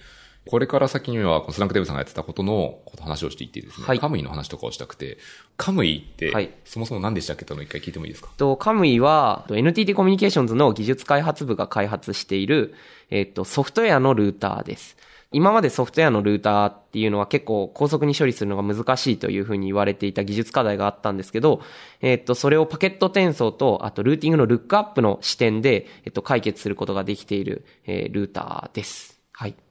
[0.47, 5.17] これから先には、スランクデブさんがやってたことのこと話をしていってですね、はいカムイの話とかをしたくて、
[5.57, 7.43] カムイって、はいそもそも何でしたっけ？
[7.43, 8.29] っていうのを一回聞いてもいいですか？
[8.37, 12.73] と、カムイは、と NTT コミュニケーションズの技術開発部が開発している、
[13.09, 14.97] えっと、ソフトウェアのルーターです。
[15.31, 21.61] 今までソフトウェアのルーターっていうのは結構高速に処理するのが難しいというふうに言われていた技術課題があったんですけど、
[22.01, 29.19] えっと、それをパケット転送と、あとルーティングのルックアップの視点で、えっと、解決することができている、えールーターです。
[29.31, 29.68] はい。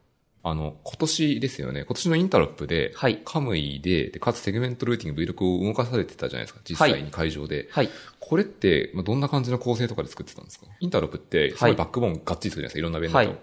[0.49, 1.85] あの、今年ですよね。
[1.85, 6.61] 今年の Interop で、はい Kamuee でで、かつセグメントルーティング V6 を動かされてたじゃないですか。
[6.69, 7.69] 実際に会場で。
[7.71, 7.89] はい。
[8.21, 10.67] これって、まあ、どんな感じの構成とかで作ってたんですか？
[10.81, 12.79] Interop って、すごいバックボーンがっちりするじゃないですか。
[12.79, 13.39] いろんなベンダー、はい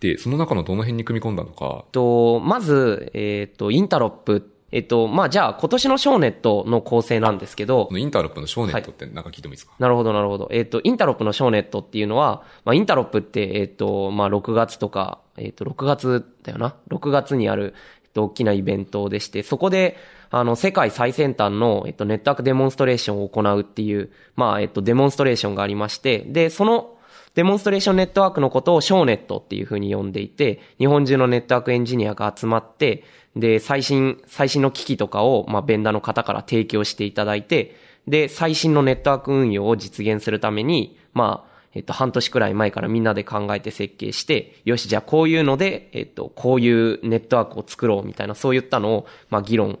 [0.00, 10.48] で、その中のどの辺に組み込んだのか、と、まず、えっと、 Interop、えっと、まあ、じゃあ、今年の ShowNet の構成なんですけどこ、の Interop の ShowNet ってなんか聞いてもいいですか、なるほど、なるほど。
[10.50, 19.98] えっ、と、 Interop の ShowNet っていうのは、まあ、 Interop って、えっ、と、まあ、6月とか、えっ、と、6月だよな？6月にある、えっと、大きなイベントでして、そこで、
[20.30, 26.96] あの、世界最先端の、えっと、ネットワークデモンストレーションを行うっていう、まあ、えっと、デモンストレーションがありまして、で、その、
[27.34, 33.04] デモンストレーションネットワークのことをショーネットっていうふうに呼んでいて、日本中のネットワークエンジニアが集まって、
[33.36, 49.78] で、最新、最新の機器とかを、まあ、ベンダーの方から提供していただいて、で、最新のネットワーク運用を実現するために、まあ、えっと、半年くらい前からみんなで考えて設計して、よし、じゃあこういうので、えっと、こういうネットワークを作ろうみたいな、そういったのを、まあ、議論、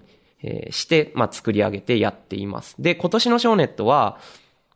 [0.70, 2.74] して、まあ、作り上げてやっています。
[2.80, 4.18] で、今年のショーネットは、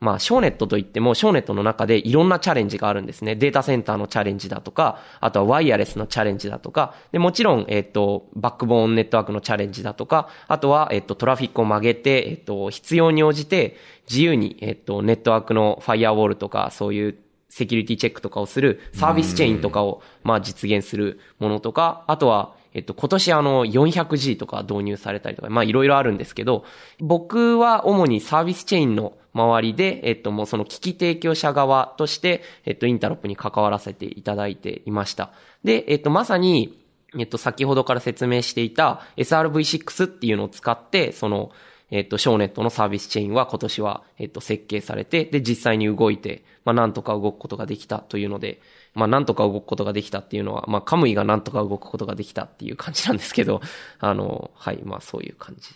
[0.06, 3.34] まあ、ショーネットといっても、ショーネットの中でいろんなチャレンジがあるんですね。
[3.34, 13.76] データセンターのチャレンジだとか、あとはワイヤレスのチャレンジだとか、で、もちろん、えっ、と、バックボーンネットワークのチャレンジだとか、あとは、えっ、と、トラフィックを曲げて、えっ、と、必要に応じて、
[14.08, 17.16] 自由に、えっ、と、ネットワークのファイアウォールとか、そういう
[17.48, 26.66] セキュリティチェックとかをするサービスチェーンとかを、まあ、実現するものとか、あとは、えっと、今年あの、400G とか導入されたりとか、まあ、いろいろあるんですけど、
[27.00, 35.32] 僕は主にサービスチェーンの周りで、えっと、もうその機器提供者側として、えっと、インタロップに関わらせていただいていました。
[35.64, 36.78] で、えっと、まさに、
[37.18, 41.52] えっと、先ほどから説明していた SRV6 っていうのを使って、その、
[41.90, 48.60] えっと、ショーネットのサービスチェーンは今年は、えっと、設計されて、で、実際に動いて、まあ、なんとか動くことができたというので、
[48.96, 53.60] まあ、なんとか動くことができたっていうのは、まあ、カムイがなんとか動くことができたっていう感じなんですけど、
[54.00, 55.70] あの、はい、まあ、そういう感じ。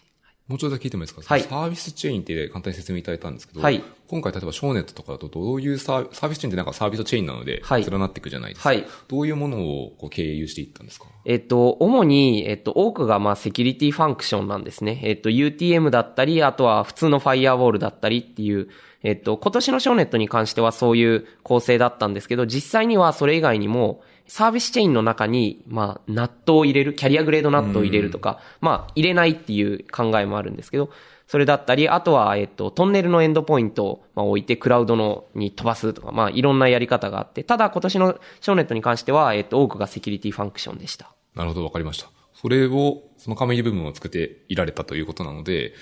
[0.49, 8.71] もうちょっと聞いてもいいですか、はいサービスチェーンって簡単に説明いただいたんですけど、はい今回例えば ShowNet とかだとどういうサーサービスチェーンってなんかサービスチェーンなので、はい連なっていくじゃないですか。
[8.71, 11.07] はいどういうものをこう経由していったんですか？
[11.25, 15.01] えっと、主に、えっと、多くが、まあ、セキュリティファンクションなんですね。
[15.05, 18.69] えっと、UTM だったり、あとは普通のファイアウォールだったりっていう、
[19.03, 30.91] えっと、今年の ShowNet に関してはそういう構成だったんですけど、実際にはそれ以外にも、サービスチェーンの中に、まあ、 NAT を入れる、キャリアグレード NAT を入れるとか、まあ、入れないっていう考えもあるんですけど、
[31.27, 41.13] それだったり、あとは、えっと、トンネルのエンドポイントを、まあ、置いて、クラウドのに飛ばすとか、まあ、いろんなやり方があって、ただ今年の ShowNet に関しては、えっと、多くがセキュリティファンクションでした。
[41.35, 42.11] なるほど、わかりました。
[42.35, 45.75] それを、その Kamuee 部分を作っていられたということなので、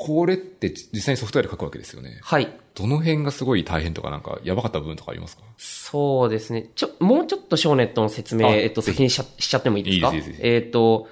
[0.00, 2.20] これって実際にソフトウェアで書くわけですよね。
[2.22, 2.48] はい。
[2.76, 5.42] どの辺がすごい大変とかなんかやばかった部分とかありますか？
[5.56, 6.70] そうですね。
[6.76, 10.08] ちょ、もうちょっと ShowNet の説明、あえっと、先にしちゃしちゃってもいいですか？
[10.08, 11.08] いいですいいですえっと、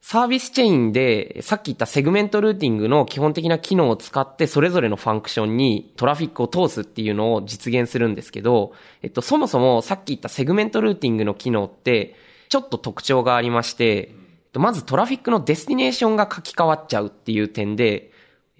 [0.00, 8.72] サービスチェーンで、さっき言ったセグメントルーティングの基本的な機能を使って、それぞれのファンクションにトラフィックを通すっていうのを実現するんですけど、
[9.02, 12.16] えっと、そもそもさっき言ったセグメントルーティングの機能って、
[12.48, 18.10] ちょっと特徴がありまして、えっとまずトラフィックのデスティネーションが書き換わっちゃうっていう点で、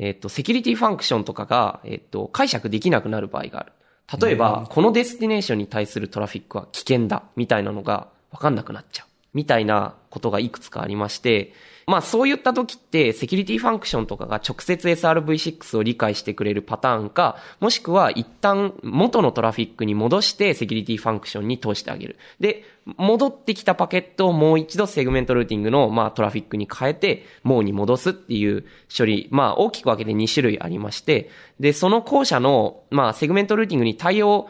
[0.02, 3.72] えっと、セキュリティファンクションとかが、えっと、解釈できなくなる場合がある。
[4.20, 9.09] 例えば、このデスティネーションに対するトラフィックは危険だ、みたいなのがわかんなくなっちゃう。
[9.34, 11.52] みたいなことがいくつかありまして、
[11.86, 22.16] まあそういった時って、セキュリティファンクションとかが直接 SRV6 を理解してくれるパターンか、もしくは一旦元のトラフィックに戻してセキュリティファンクションに通してあげる。
[22.38, 22.64] で、
[22.96, 28.64] 戻ってきたパケットをもう一度セグメントルーティングの、まあ、トラフィックに変えて、網に戻すっていう
[28.96, 34.48] 処理、まあ、大きく分けて2種類ありまして、で、その後者の、まあ、セグメントルーティングに対応、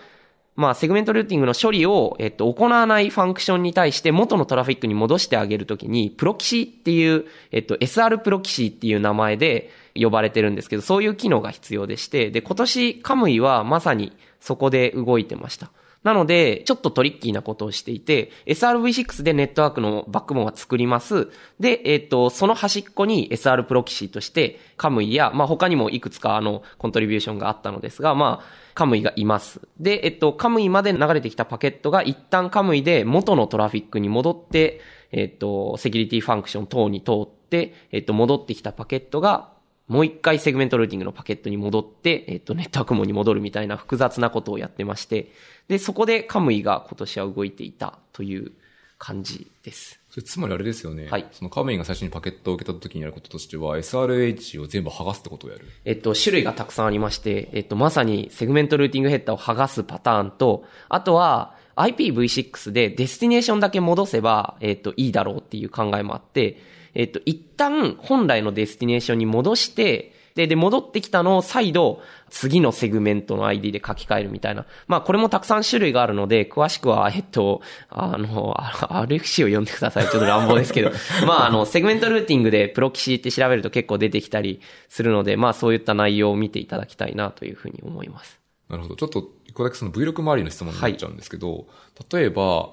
[0.57, 15.71] まあ、セグメントルーティングの処理を、えっと、行わないファンクションに対して元のトラフィックに戻してあげるときに、プロキシーっていう、えっと、SR プロキシーっていう名前で呼ばれてるんですけど、そういう機能が必要でして、で、今年 Kamuee はまさにそこで動いてました。
[16.03, 21.29] なので、ちょっとトリッキーなことをしていて、SRV6 でネットワークのバックボーンは作ります。
[21.59, 29.61] で、えっ、と、その端っこに SR プロキシーとして、 Kamuee や、まあ、他にもいくつかあの、コントリビューションがあったのですが、まあ、 Kamuee がいます。
[29.79, 34.81] で、えっと、 Kamuee まで流れてきたパケットが一旦 Kamuee で元のトラフィックに戻って、
[35.13, 39.60] えっ、と、セキュリティファンクション等に通って、えっ、と、戻ってきたパケットが、
[39.91, 45.33] もう一回セグメントルーティングのパケットに戻って、えっ、と、ネットワーク網に戻るみたいな複雑なことをやってまして、
[45.67, 48.53] で、そこで Kamuee が今年は動いていたという
[48.99, 49.99] 感じです。
[50.09, 51.09] それつまりあれですよね。
[51.11, 55.67] はいその Kamuee が最初にパケットを受けた時にやることとしては、SRH を全部剥がすってことをやる。
[55.85, 66.59] えっと、種類がたくさんありまして、えっと、まさにセグメントルーティングヘッダーを剥がすパターンと、あとは IPv6 でデスティネーションだけ戻せば、えっと、いいだろうっていう考えもあって、
[66.95, 72.01] えっと、一旦本来のデスティネーションに戻して、で、で、戻ってきたのを再度、
[72.31, 74.65] 次のセグメントの ID で書き換えるみたいな。
[74.87, 80.05] まあ、これもたくさん種類があるので、詳しくは、えっと、あの、あ RFC を読んでください。
[80.05, 80.93] ちょっと乱暴ですけど。
[81.27, 88.41] まあ、あの、セグメントルーティングでプロキシって調べると結構出てきたりするので、まあ、そういった内容を見ていただきたいなというふうに思います。
[88.69, 88.97] なるほど。
[88.97, 91.67] ちょっと、一個だけその V6 周りの質問になっちゃうんですけど、
[92.13, 92.71] 例えば、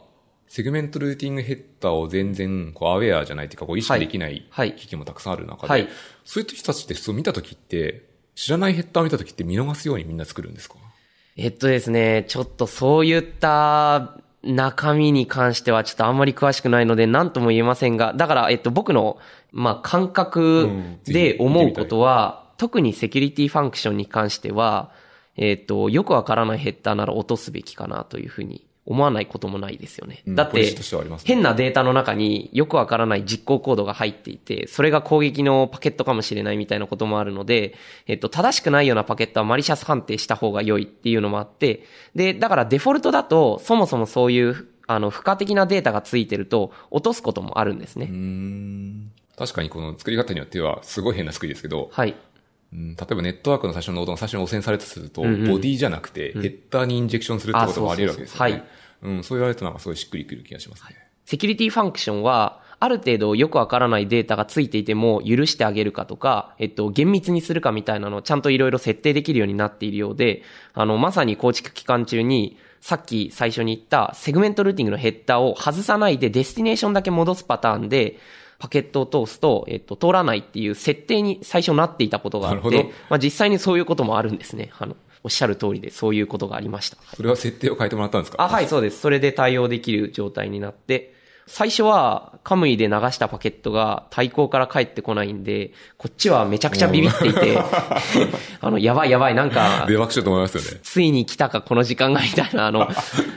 [0.47, 4.73] セグメントルーティングヘッダーを全然、こう、アウェアじゃないっていうか、こう、意識できないはい。
[4.73, 5.87] 機器もたくさんある中で、はい。
[6.23, 8.05] そういう人たちって普通見たときって、
[8.35, 10.75] 知らないヘッダーを見たときって見逃すようにみんな作るんですか？
[11.37, 19.17] えっとですね、ちょっとそういった中身に関してはちょっとあんまり詳しくないので何とも言えませんが、だから、えっと、僕の、
[19.51, 20.69] まあ、感覚
[21.05, 24.91] で思うことは、特にセキュリティファンクションに関しては、
[25.35, 30.23] えっと、よくわからないヘッダーなら落とすべきかなというふうに思わないこともないですよね。
[30.25, 30.73] だって
[31.25, 37.75] 変なデータの中によくわからない実行コードが入っていて、それが攻撃のパケットかもしれないみたいなこともあるので、
[38.07, 41.83] えっと、正しくないようなパケットはマリシャス判定した方が良いっていうのもあって、
[42.15, 48.07] で、だからデフォルトだと、そもそもそういう、あの、付加的なデータがついてると、落とすこともあるんですね。
[49.37, 52.15] 確かにこの作り方によっては、すごい変な作りですけど、はい。
[52.73, 55.47] うん例えばネットワークの最初のノードが最初に汚染されたとすると、んうん。
[55.47, 58.53] ボディじゃなくて、ヘッダーにインジェクションするってこともあり得るわけですよね。
[58.53, 58.65] あそう
[59.03, 59.11] そう。
[59.11, 60.95] うん、そう言われるとなんかすごいしっくりくる気がしますね。
[61.25, 78.19] セキュリティファンクションは、ある程度よくわからないデータがついていても許してあげるかとか、えっと、厳密にするかみたいなのをちゃんといろいろ設定できるようになっているようで、あの、まさに構築期間中に、さっき最初に言ったセグメントルーティングのヘッダーを外さないでデスティネーションだけ戻すパターンで、
[78.59, 84.71] パケットを通すと、えっと、通らないっていう設定に最初なっていたことがあって、まあ実際にそういうこともあるんですね。
[84.79, 86.97] あの、おっしゃる通りでそういうことがありました。
[87.15, 88.41] それは設定を変えてもらったんですか？
[88.43, 88.99] あ、はい、そうです。
[88.99, 91.13] それで対応できる状態になって、
[91.47, 97.57] 最初はカムイで流したパケットが対向から返ってこないんで、こっちはめちゃくちゃビビっていて、
[98.61, 100.79] あの、やばいやばい、なんか、ベバクしようと思いますよね。
[100.83, 102.87] ついに来たかこの時間がみたいな、あの、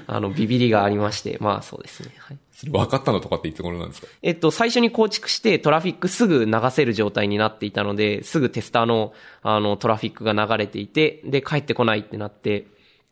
[0.06, 2.10] あの、ビビりがありまして、まあそうですね。
[2.18, 2.38] はい。
[2.70, 4.06] 分かったのとかっていつ頃なんですか？
[4.22, 12.66] えっと、最初に構築してトラフィックすぐ流せる状態になっていたので、すぐテスターの、あの、トラフィックが流れていて、で、帰ってこないってなって、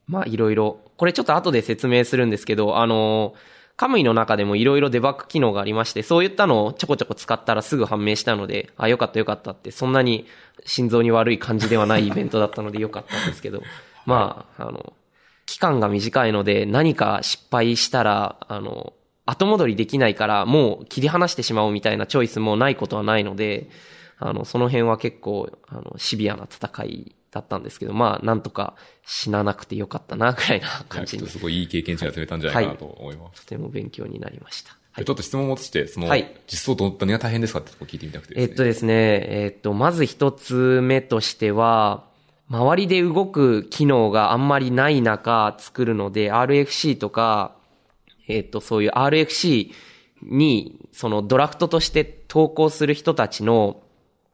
[0.06, 3.34] まあ、いろいろ、これちょっと後で説明するんですけど、あの、
[3.78, 10.26] カムイの中でもいろいろデバッグ機能がありまして、そういったのをちょこちょこ使ったらすぐ判明したので、あ、よかったよかったって、そんなに
[10.66, 13.62] 心臓に悪い感じではないイベントだったので よかったんですけど、
[14.04, 14.94] まあ、あの、
[15.46, 18.94] 期間が短いので何か失敗したら、あの、
[19.26, 23.70] 後戻りできないからもう切り離してしまおうみたいなチョイスもないことはないので、
[24.18, 33.46] あの、その辺は結構、あの、シビアな戦いだったんですけど、まあ、なんとか死ななくてよかったな、ぐらいな感じに、すごいいい経験値が積めたんじゃないかなと思います。
[33.46, 34.76] ても勉強になりました。
[34.96, 38.50] でちょっと質問を戻して、その、はい実装ど何が大変ですかってとこ聞いてみたくてですね。
[38.50, 42.04] えっとですね、えっと、まず一つ目としては、
[42.48, 47.54] 周りで動く機能があんまりない中作るので、RFC とか、
[48.26, 49.72] えっと、そういう RFC
[50.22, 53.82] に、そのドラフトとして投稿する人たちの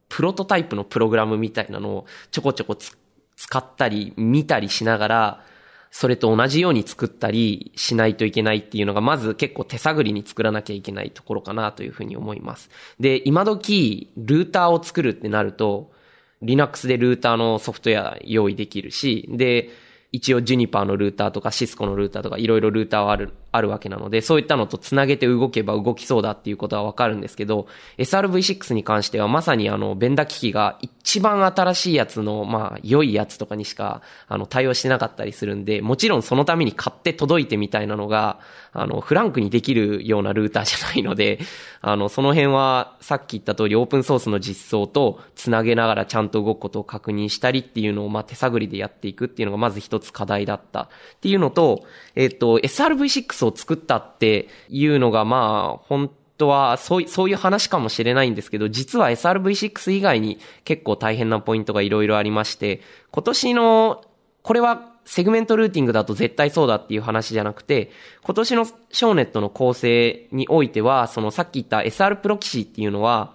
[0.09, 5.45] プロトタイプのプログラムみたいなのをちょこちょこ使ったり見たりしながら、
[5.91, 12.69] それと同じように作ったりしないといけないっていうのが、まず結構手探りに作らなきゃいけないところかなというふうに思います。
[12.99, 15.91] で、今時、ルーターを作るってなると、
[16.41, 19.69] Linux でルーターのソフトウェア用意できるし、で、
[20.11, 38.39] 一応 Juniper のルーターとか Cisco のルーターとかいろいろルーターはある、あるわけなので、そういったのと繋げて動けば動きそうだっていうことはわかるんですけど、SRV6 に関してはまさにあの、ベンダ機器が一番新しいやつの、まあ、良いやつとかにしか、あの、対応してなかったりするんで、もちろんそのために買って届いてみたいなのが、
[38.73, 41.39] あの、フランクにできるようなルーターじゃないので、
[41.81, 50.87] あの、その辺はさっき言った通りオープンソースの実装と繋げながらちゃんと動くことを確認したりっていうのを、まあ、手探りでやっていくっていうのがまず一つ課題だったっ
[51.21, 62.81] ていうのと、えっ、と、SRV6 を作ったっていうのが、まあ、本当は、そう、そういう話かもしれないんですけど、実は SRV6 以外に結構大変なポイントがいろいろありまして、
[63.11, 64.05] 今年の
[64.41, 67.91] これはセグメントルーティングだと絶対そうだっていう話じゃなくて、
[68.23, 73.33] 今年のショーネットの構成においては、そのさっき言った SR プロキシーっていうのは、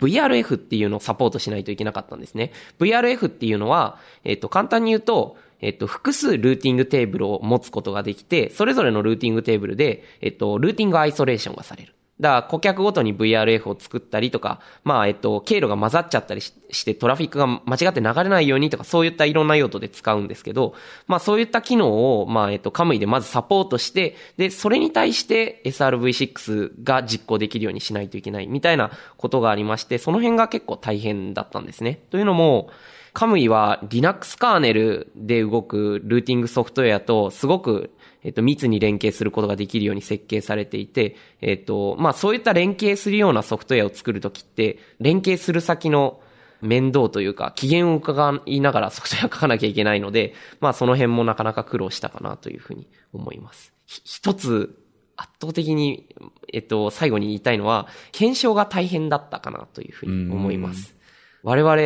[0.00, 2.52] VRF っていうのをサポートしないといけなかったんですね。
[2.78, 11.94] VRF っていうのは、えっ、と、簡単に言うと、えっと、複数ルーティングテーブルを持つことができて、それぞれのルーティングテーブルで、えっと、ルーティングアイソレーションがされる。
[12.20, 20.74] だから顧客ごとに VRF を作ったりとか、まあ、えっと、経路が混ざっちゃったりしてトラフィックが間違って流れないようにとか、そういったいろんな用途で使うんですけど、
[21.08, 32.04] まあ、そういった機能を、まあ、えっと、カムイでまずサポートして、で、それに対して SRV6 が実行できるようにしないといけないみたいなことがありまして、その辺が結構大変だったんですね。
[32.10, 32.70] というのも、
[33.14, 37.90] カムイは Linux カーネルで動くルーティングソフトウェアとすごく
[38.24, 46.20] えっと、密に連携することができるように設計されていて、えっと、まあ、そういった連携するようなソフトウェアを作るときって、連携する先の
[46.62, 53.74] 面倒というか、機嫌を伺いながらソフトウェア書かなきゃいけないので、 まあ、その辺もなかなか苦労したかなというふうに思います。
[53.86, 54.74] 一つ、
[55.16, 56.06] 圧倒的に、
[56.52, 60.96] えっと、最後に言いたいのは、検証が大変だったかなというふうに思います。
[61.42, 61.76] 我々、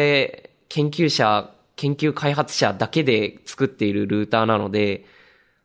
[0.68, 5.04] 研究者、研究開発者だけで作っているルーターなので、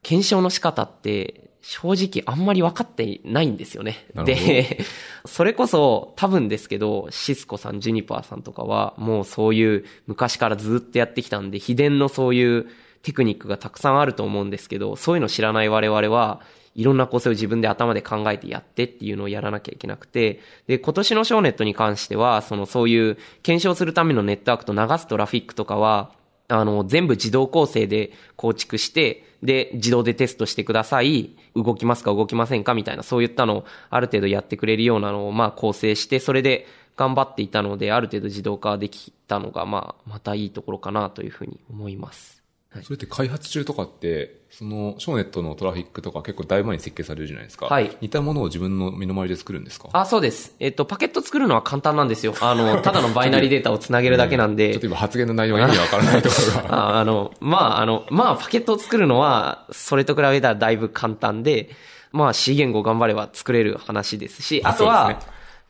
[0.01, 4.05] 検証の仕方って正直あんまり分かってないんですよね。
[4.25, 4.79] で、
[5.25, 12.67] それこそ多分ですけど、シスコさん、ジュニパーさんとかはもうそういう昔からずっとやってきたんで、秘伝のそういう
[13.01, 16.41] テクニックがたくさんあると思うんですけど、そういうの知らない我々は、
[16.75, 26.11] いろんな構成を自分で頭で考えてやってっていうのをやらなきゃいけなくて、で、今年のショーネットに関しては、そのそういう検証するためのネットワークと流すトラフィックとかは、
[26.47, 31.31] あの、全部自動構成で構築して、で、自動でテストしてください。
[31.55, 36.65] 動きますか動きませんかみたいな、そういったのをある程度やってくれるようなのを、まあ、構成して、それで
[36.95, 42.42] 頑張っていたので、ある程度自動化できたのが、まあ、またいいところかなというふうに思います。
[42.81, 47.67] それって開発中とかって、その、ショーネットのトラフィックとか結構だいぶ前に設計されるじゃないですか。
[47.67, 47.95] はい。
[48.01, 49.89] 似たものを自分の身の回りで作るんですか？
[49.93, 50.55] あ、そうです。
[50.59, 52.33] えっと、パケット作るのは簡単なんですよ。
[52.41, 54.71] あの、 ただのバイナリーデータをつなげるだけなんで。
[54.73, 56.73] ちょっと今発言の内容が意味わからないところが。
[56.95, 61.69] ああの、まあ、あの、まあ、パケットを作るのは、それと比べたらだいぶ簡単で、
[62.11, 65.19] まあ、C 言語頑張れば作れる話ですし、あとは、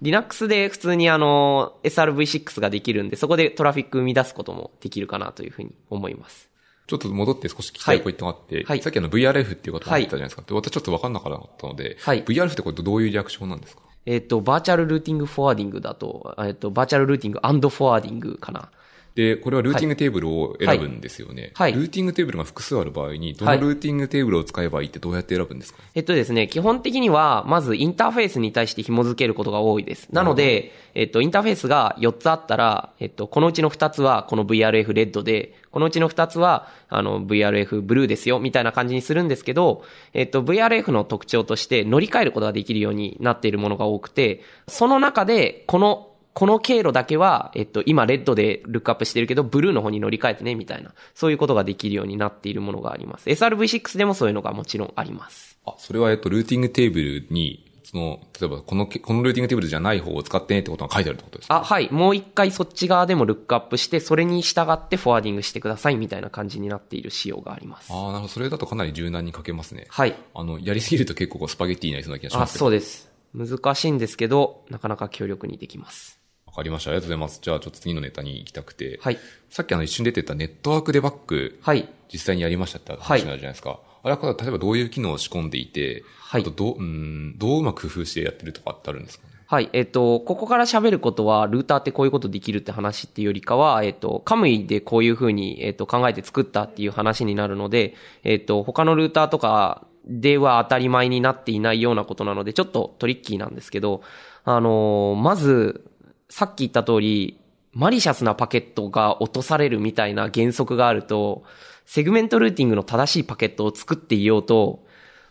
[0.02, 6.50] Linux で普通にあの、SRV6 ができるんで、そこでトラフィック生み出すこともできるかなというふうに思います。
[6.86, 10.42] ちょっと戻って少し聞きたいポイントがあって、はい、さっきあの VRF っていうことがあったじゃないですか。
[10.42, 13.84] はい、私ちょっとわかんなかったので、はい、VRF ってこれどういうリアクションなんですか？
[14.06, 18.70] えっ、と、 Virtual Routing Forwarding だと、えっ、と、 Virtual Routing Forwarding かな。
[19.16, 21.52] で、これはルーティングテーブルを選ぶんですよね。
[21.54, 21.74] はい。
[21.74, 30.08] ルーティングテーブルが複数ある場合に、どのルーティングテーブルを使えばいいってどうやって選ぶんですか、えっとですね、基本的には、まずインターフェースに対して紐付けることが多いです。
[30.12, 53.30] なので、えっと、インターフェースが4つあったら、えっと、このうちの2つはこの VRF レッドで、このうちの2つは、あの、VRF ブルーですよ、みたいな感じにするんですけど、えっと、VRF の特徴として乗り換えることができるようになっているものが多くて、その中で、このこの経路だけは、えっと、今 Red で lookup してるけど、ブルーの方に乗り換えてね、みたいな、そういうことができるようになっているものがあります。
[53.30, 55.60] SRv6 でもそういうのがもちろんあります。
[55.66, 61.58] あ、それは、えっと、ルーティングテーブルに、その、例えば、この、このルーティングテーブルじゃない方を使ってねってことが書いてあるってことですか？
[61.58, 61.90] あ、はい。
[61.92, 67.94] もう一回そっち側でも lookup して、それに従って forwarding してくださいみたいな感じになっている仕様があります。
[67.94, 68.28] ああ、なるほど。
[68.30, 69.86] それだとかなり柔軟に書けますね。
[69.90, 70.16] はい。
[70.34, 73.12] あの、やりすぎると結構スパゲッティになりそうな気がしますあ、そうです。
[73.36, 76.20] 難しいんですけど、なかなか強力にできます。
[76.48, 76.90] わかりました。
[76.90, 77.40] ありがとうございます。
[77.44, 79.00] じゃあ、ちょっと次のネタに行きたくて。
[79.04, 79.20] はい。
[79.50, 81.60] さっきあの一瞬出てたネットワークデバッグ。
[81.62, 81.90] はい。
[82.12, 83.70] 実際にやりましたって話になるじゃないですか。
[83.70, 86.42] はい、あれは例えばどういう機能を仕込んでいて、はい。
[86.42, 89.26] あとどう、うん、どううまく工夫してやってるとかってあるんですか？
[89.28, 89.70] ねはい。
[89.74, 97.94] えっ、と、ここから喋ることは、ルーターってこういうことできるって話っていうよりかは、えっ、と、カムイでこういうふうに、えっ、と、考えて作ったっていう話になるので、
[98.24, 104.02] えっ、と、他のルーターとかでは当たり前になっていないようなことなので、ちょっとトリッキーなんですけど、
[104.44, 105.86] あのまず、
[106.30, 107.40] さっき言った通り、
[107.74, 111.44] マリシャスなパケットが落とされるみたいな原則があると、
[111.86, 114.84] セグメントルーティングの正しいパケットを作っていようと、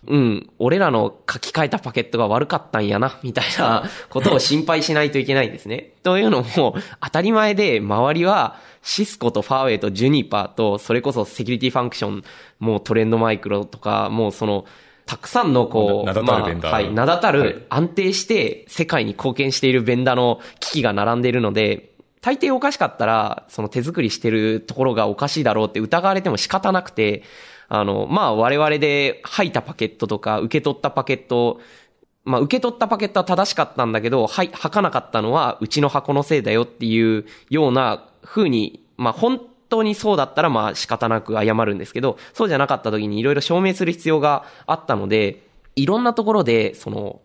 [0.07, 5.93] うん、俺らの書き換えたパケットが悪かったんやな、みたいな ことを心配しないといけないんですね。
[6.03, 12.25] というのも、当たり前で周りはシスコとファーウェイとジュニパーと、それこそ security function、
[12.59, 14.65] もうトレンドマイクロとか、もうその、
[15.07, 21.92] たくさんのこう、名だたるベンダー、まあ、はい、名だたる安定して世界に貢献しているベンダーの機器が並んでいるので、
[22.23, 27.25] 大抵おかしかったら、その手作りしてるところがおかしいだろうって疑われても仕方なくて、
[27.69, 31.61] あの、まあ我々で吐いたパケットとか、受け取ったパケット、
[32.25, 45.43] まあ受け取ったパケットは正しかったんだけど、はい、吐かなかったのはうちの箱のせいだよっていうような風に、まあ本当にそうだったらまあ仕方なく謝るんですけど、そうじゃなかった時にいろいろ証明する必要があったので、
[45.75, 47.21] いろんなところで、その、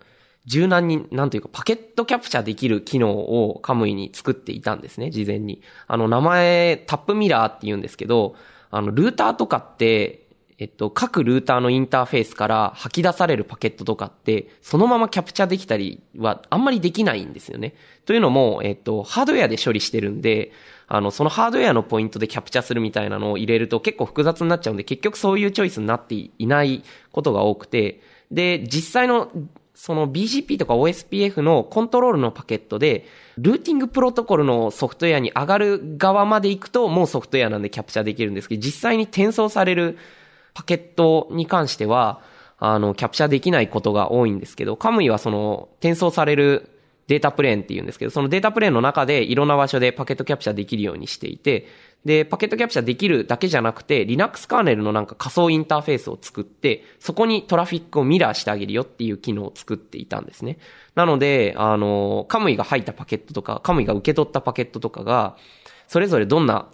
[0.47, 5.61] 柔軟に、なんというか、パケットキャプチャーできる機能をカムイに作っていたんですね、事前に。
[5.87, 8.35] あの、名前、タップミラーって言うんですけど、
[8.71, 10.27] あの、ルーターとかって、
[10.59, 17.75] えっと、各ルーターのインターフェースから吐き出されるパケットとかって、そのままキャプチャーできたりはあんまりできないんですよね。
[18.05, 20.51] というのも、えっと、ハードウェアで処理してるんで、
[20.87, 29.29] あの、そのハードウェアのポイントでキャプチャーするみたいなのを入れると結構複雑になっちゃうんで、結局そういうチョイスになっていないことが多くて、で、実際の、
[29.77, 33.05] その BGP とか OSPF のコントロールのパケットで、
[33.37, 39.99] ルーティングプロトコルのソフトウェアに上がる側まで行くと、もうソフトウェアなんでキャプチャーできるんですけど、実際に転送される
[40.55, 42.21] パケットに関しては、
[42.57, 46.71] あの、キャプチャーできないことが多いんですけど、カムイはその、転送される
[47.07, 51.67] データプレーンって言うんですけど、そのデータプレーンの中でいろんな場所でパケットキャプチャーできるようにしていて、
[52.05, 60.59] で、パケットキャプチャーできるだけじゃなくて、Linux カーネルのなんか仮想インターフェースを作って、そこにトラフィックをミラーしてあげるよっていう機能を作っていたんですね。
[60.95, 65.37] なので、あの、カムイが入ったパケットとか、カムイが受け取ったパケットとかが、
[65.87, 66.69] それぞれどんな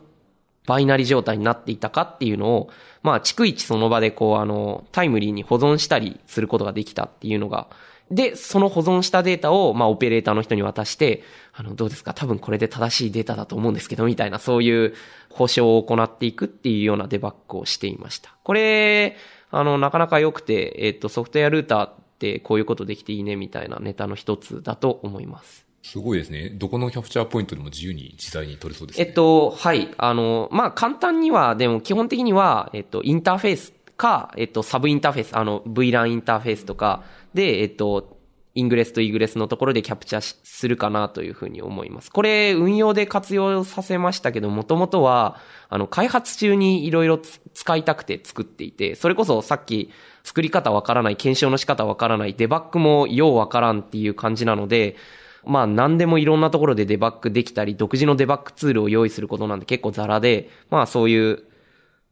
[0.65, 2.69] バイナリ状態になっていたかっていうのを、
[3.01, 7.67] まあ、逐一その場でこう、あの、タイムリーに保存したりすることができたっていうのが、
[8.11, 11.23] で、その保存したデータを、まあ、オペレーターの人に渡して、
[11.53, 12.13] あの、どうですか？
[12.13, 14.93] 多分これで正しいデータだと思うんですけど、みたいな、そういう
[15.29, 18.35] 保証を行っていくっていうようなデバッグをしていました。
[18.43, 19.15] これ、
[19.51, 25.65] あの、なかなか良くて、えっと、ソフトウェアルーターってこういうことできていいね、みたいなネタの一つだと思います。
[25.81, 26.49] すごいですね。
[26.49, 29.05] どこのキャプチャーポイントでも自由に自在に取れそうですね。
[29.05, 29.93] えっと、はい。
[29.97, 33.73] あの、まあ、簡単には、でも基本的には、えっと、インターフェース
[34.03, 38.17] か、えっと、サブインターフェース、あの、VLAN インターフェースとかで、えっと、
[38.53, 42.11] イングレスとイグレスのところでキャプチャーするかなというふうに思います。
[42.11, 45.37] これ、運用で活用させましたけど、もともとは、
[45.69, 49.89] あの、開発中にいろいろ使いたくて作っていて、それこそさっき
[50.23, 54.97] 作り方わからない、検証の仕方わからない、デバッグもようわからんっていう感じなので、
[55.45, 61.43] まあ何でもいろんなところでデバッグできたり、独自のデバッグツールを用意することなんて結構ザラで、まあそういう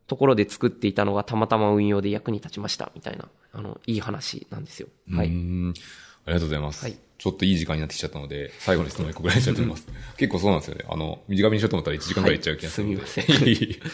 [0.07, 4.87] ところで作っていたのがたまたま運用で役に立ちましたみたいな、あの、いい話なんですよ。
[5.11, 5.27] はい。
[5.27, 5.73] あり
[6.33, 6.83] がとうございます。
[6.83, 6.97] はい。
[7.17, 9.87] ちょっといい時間になってきちゃったので、最後の質問一個ぐらいしたいと思います。
[10.17, 10.85] 結構そうなんですよね。
[10.89, 13.01] あの、短めにしようと思ったら1時間ぐらいいっちゃう気がするので。
[13.01, 13.81] はい、すみません。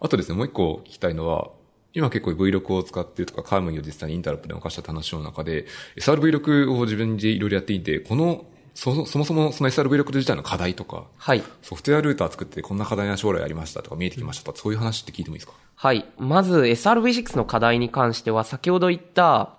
[0.00, 1.50] あとですね、もう一個聞きたいのは、
[1.94, 8.46] 今結構 V6 を使ってるとか、カームを実際にインタラップで動かした話の中で、SRV6 を自分でいろいろやっていて、この
[8.78, 11.42] そそもそもその SRV6 自体の課題とか、はい。
[11.62, 15.54] ソフトウェアルーター作ってこんな課題が将来ありましたとか見えてきましたとか、そういう話って聞いてもいいですか？
[15.74, 16.06] はい。
[16.16, 19.56] まず SRV6 の課題に関しては、先ほど言った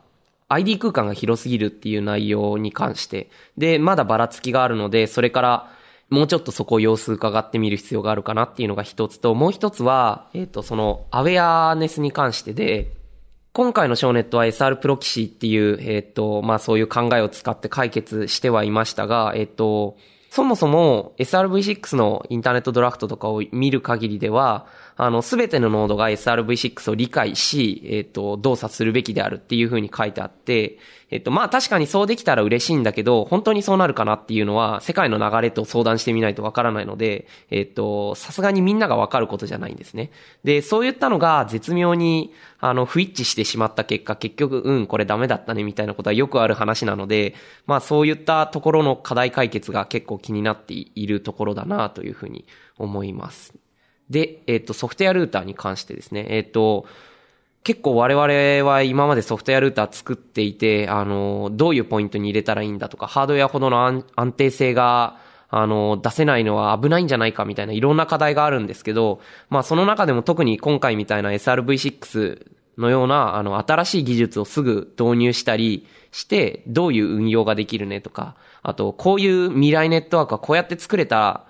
[0.48, 5.72] ID 空間が広すぎるっていう内容に関して、で、まだばらつきがあるので、それから
[6.10, 12.94] もうちょっとそこを様子伺ってみる必要があるかなっていうのが一つと、もう一つは、えっ、ー、と、そのアウェアネスに関してで、
[13.52, 19.98] 今回のショーネットは SR プロキシーっていう、えっ、ー、と、まあそういう考えを使って解決してはいましたが、えっ、ー、と、
[20.30, 24.68] そもそも SRV6 のインターネットドラフトとかを見る限りでは、
[25.02, 30.78] あの、すべてのノードが SRV6 を理解し、えっ、と、動作するべきであるっていうふうに書いてあって、
[31.10, 40.12] えっ、と、まあ確かにそうできたら嬉しいんだけど、本当にそうなるかなっていうのは、世界の流れと相談してみないとわからないので、えっ、と、さすがにみんながわかることじゃないんですね。
[40.44, 47.36] で、そういったのが絶妙に、あの、不一致してしまった結果、結局、うん、これダメだったね、みたいなことはよくある話なので、
[47.68, 52.44] まあそういったところの課題解決が結構気になっているところだな、というふうに
[52.78, 53.54] 思います。
[54.10, 56.86] で、えっ、ー、と、ソフトウェアルーターに関してですね、えっ、ー、と、
[57.64, 65.18] 結構我々は今までソフトウェアルーター作っていて、あの、どういうポイントに入れたらいいんだとか、ハードウェアほどの安定性が、
[65.52, 72.46] あの、出せないのは危ないんじゃないかみたいないろんな課題があるんですけど、まあその中でも特に今回みたいな SRV6
[72.78, 81.46] のような、あの、新しい技術をすぐ導入したりして、どういう運用ができるねとか、あと、こういう未来ネットワークはこうやって作れたら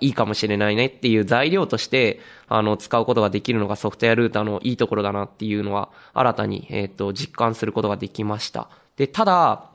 [0.00, 8.68] いいかもしれないねっていう材料として、あの、使うことができるのがソフトウェアルーターのいいところだなっていうのは、新たに、えっ、ー、と、実感することができました。
[8.96, 9.70] で、ただ、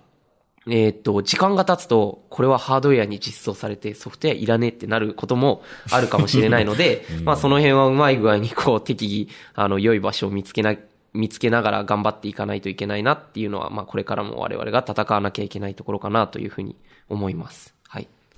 [0.68, 10.76] えっ、ー、と、時間が経つと、これはハードウェアに実装されて、ソフトウェアいらねえってなることもあるかもしれないので、 うん、まあその辺はうまい具合にこう適宜、あの、良い場所を見つけな、
[11.14, 16.76] 見つけながら頑張っていかないといけないなっていうのは、まあこれからも我々が戦わなきゃいけないところかなというふうに
[17.10, 17.75] 思います。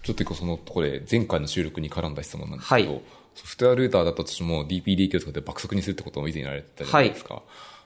[0.07, 0.15] はい。
[0.15, 3.01] ちょっとそのところで、前回の収録に絡んだ質問なんですけど、はい、
[3.35, 7.35] ソフトウェアルーターだったとしてもを使って爆速にするってことも以前やられてたじゃないですか？
[7.35, 7.43] はい、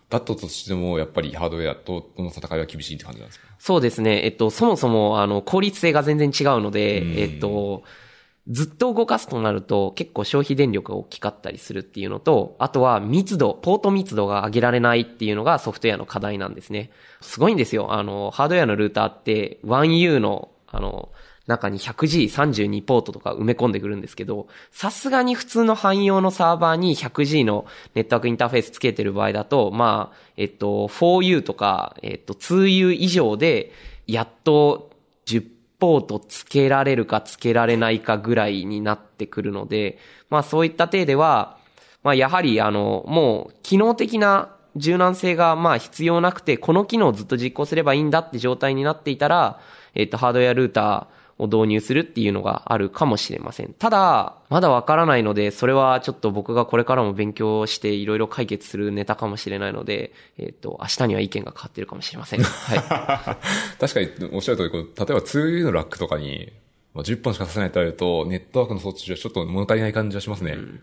[0.09, 3.47] だったとしても、やっぱりハードウェアとの戦いは厳しいって感じなんですか？
[3.59, 4.23] そうですね。
[4.23, 7.83] えっと、そもそも、あの、効率性が全然違うので、えっと、
[8.47, 16.89] ずっと動かすとなると結構消費電力が大きかったりするっていうのと、あとは密度、ポート密度が上げられないっていうのがソフトウェアの課題なんですね。
[17.21, 17.93] すごいんですよ。
[17.93, 21.11] あの、ハードウェアのルーターって 1U の、あの、
[21.47, 27.65] 中に 100G32 ポートとか埋め込んでくるんですけど、さすがに普通の汎用のサーバーに 100G の
[27.95, 33.71] ネットワークインターフェースつけてる場合だと、まあ、えっと、4U とか、えっと、2U 以上で、
[34.07, 34.91] やっと
[35.25, 35.45] 10
[35.79, 39.97] ポートつけられるかつけられないかぐらいになってくるので、
[40.29, 41.57] まあそういった体では、
[42.03, 49.59] まあやはりあの、もう機能的な柔軟性がまあ必要なくて、この機能をずっと実行すればいいんだって状態になっていたら、
[49.95, 53.73] えっと、ハードウェアルーター、を導入するっていうのがあるかもしれません。
[53.73, 62.43] ただ、まだわからないので、それはちょっと僕がこれからも勉強していろいろ解決するネタかもしれないので、えっ、ー、と、明日には意見が変わってるかもしれません。
[62.43, 62.77] はい。
[63.81, 66.53] 確かにおっしゃる通り、例えば 2U のラックとかに、
[66.93, 70.51] まあ、10本しかさせないってなると、ネットワークの装置はちょっと物足りない感じはしますね。
[70.51, 70.81] うん、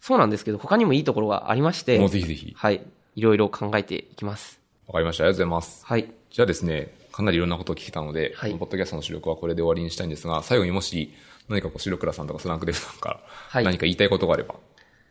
[0.00, 2.54] そうなんですけど、他にもいいところがありまして、もうぜひぜひ。
[2.56, 2.80] はい。
[3.16, 4.60] いろいろ考えていきます。
[4.86, 5.24] わかりました。
[5.24, 5.84] ありがとうございます。
[5.84, 6.10] はい。
[6.30, 11.14] じゃあですね、かなりいろんなことを聞けたので、はい、このポッドキャストの主力はこれで終わりにしたいんですが、最後にもし
[11.48, 13.20] 何かこう、白倉さんとかスランクデブさんか
[13.54, 14.56] ら何か言いたいことがあれば。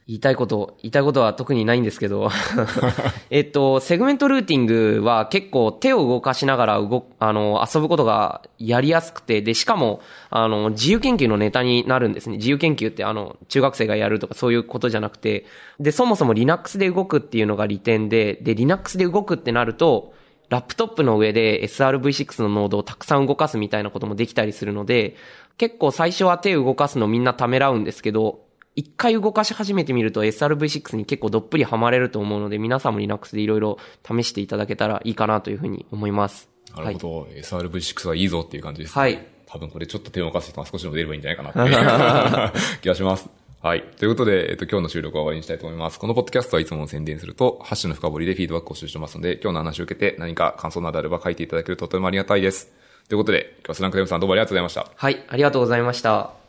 [0.06, 2.30] 言いたいこと、言いたいことは特にないんですけど
[3.32, 12.36] えっと、セグメントルーティングは結構手を動かしながら動あの、遊ぶことがやりやすくて、で、しかも、あの、自由研究のネタになるんですね。
[12.36, 15.45] 自由研究ってあの、中学生がやるとかそういうことじゃなくて、
[15.80, 20.12] で、そもそも Linux で動くっていうのが利点で、で、Linux で動くってなると、
[20.50, 25.16] ラップトップの上で SRV6 のノードをたくさん動かすみたいなこともできたりするので、
[25.58, 28.41] 結構最初は手を動かすのみんなためらうんですけど、
[28.76, 36.50] 一回動かし始めてみると SRV6 に結構どっぷりハマれると思うので、皆さんも Linux でいろいろ試していただけたらいいかなというふうに思います。
[36.76, 37.22] なるほど。
[37.22, 39.02] はい、SRV6 はいいぞっていう感じですね。
[39.02, 39.28] はい。
[39.46, 43.43] 多分これちょっと手を動かす人が少しでも出ればいいんじゃないかなっていう 気がします。
[43.64, 43.84] はい。
[43.97, 45.97] ということで、えっと、今日の収録は終わりにしたいと思います。
[45.97, 52.74] このポッドキャストはいつもの宣伝すると、ハッシュの深掘りでフィードバックを収集してますので、今日の話を受けて何か感想などあれば書いていただけるととてもありがたいです。
[53.07, 54.91] ということで、今日はスランクデムさんどうもありがとうございました。
[54.93, 55.24] はい。
[55.30, 56.43] ありがとうございました。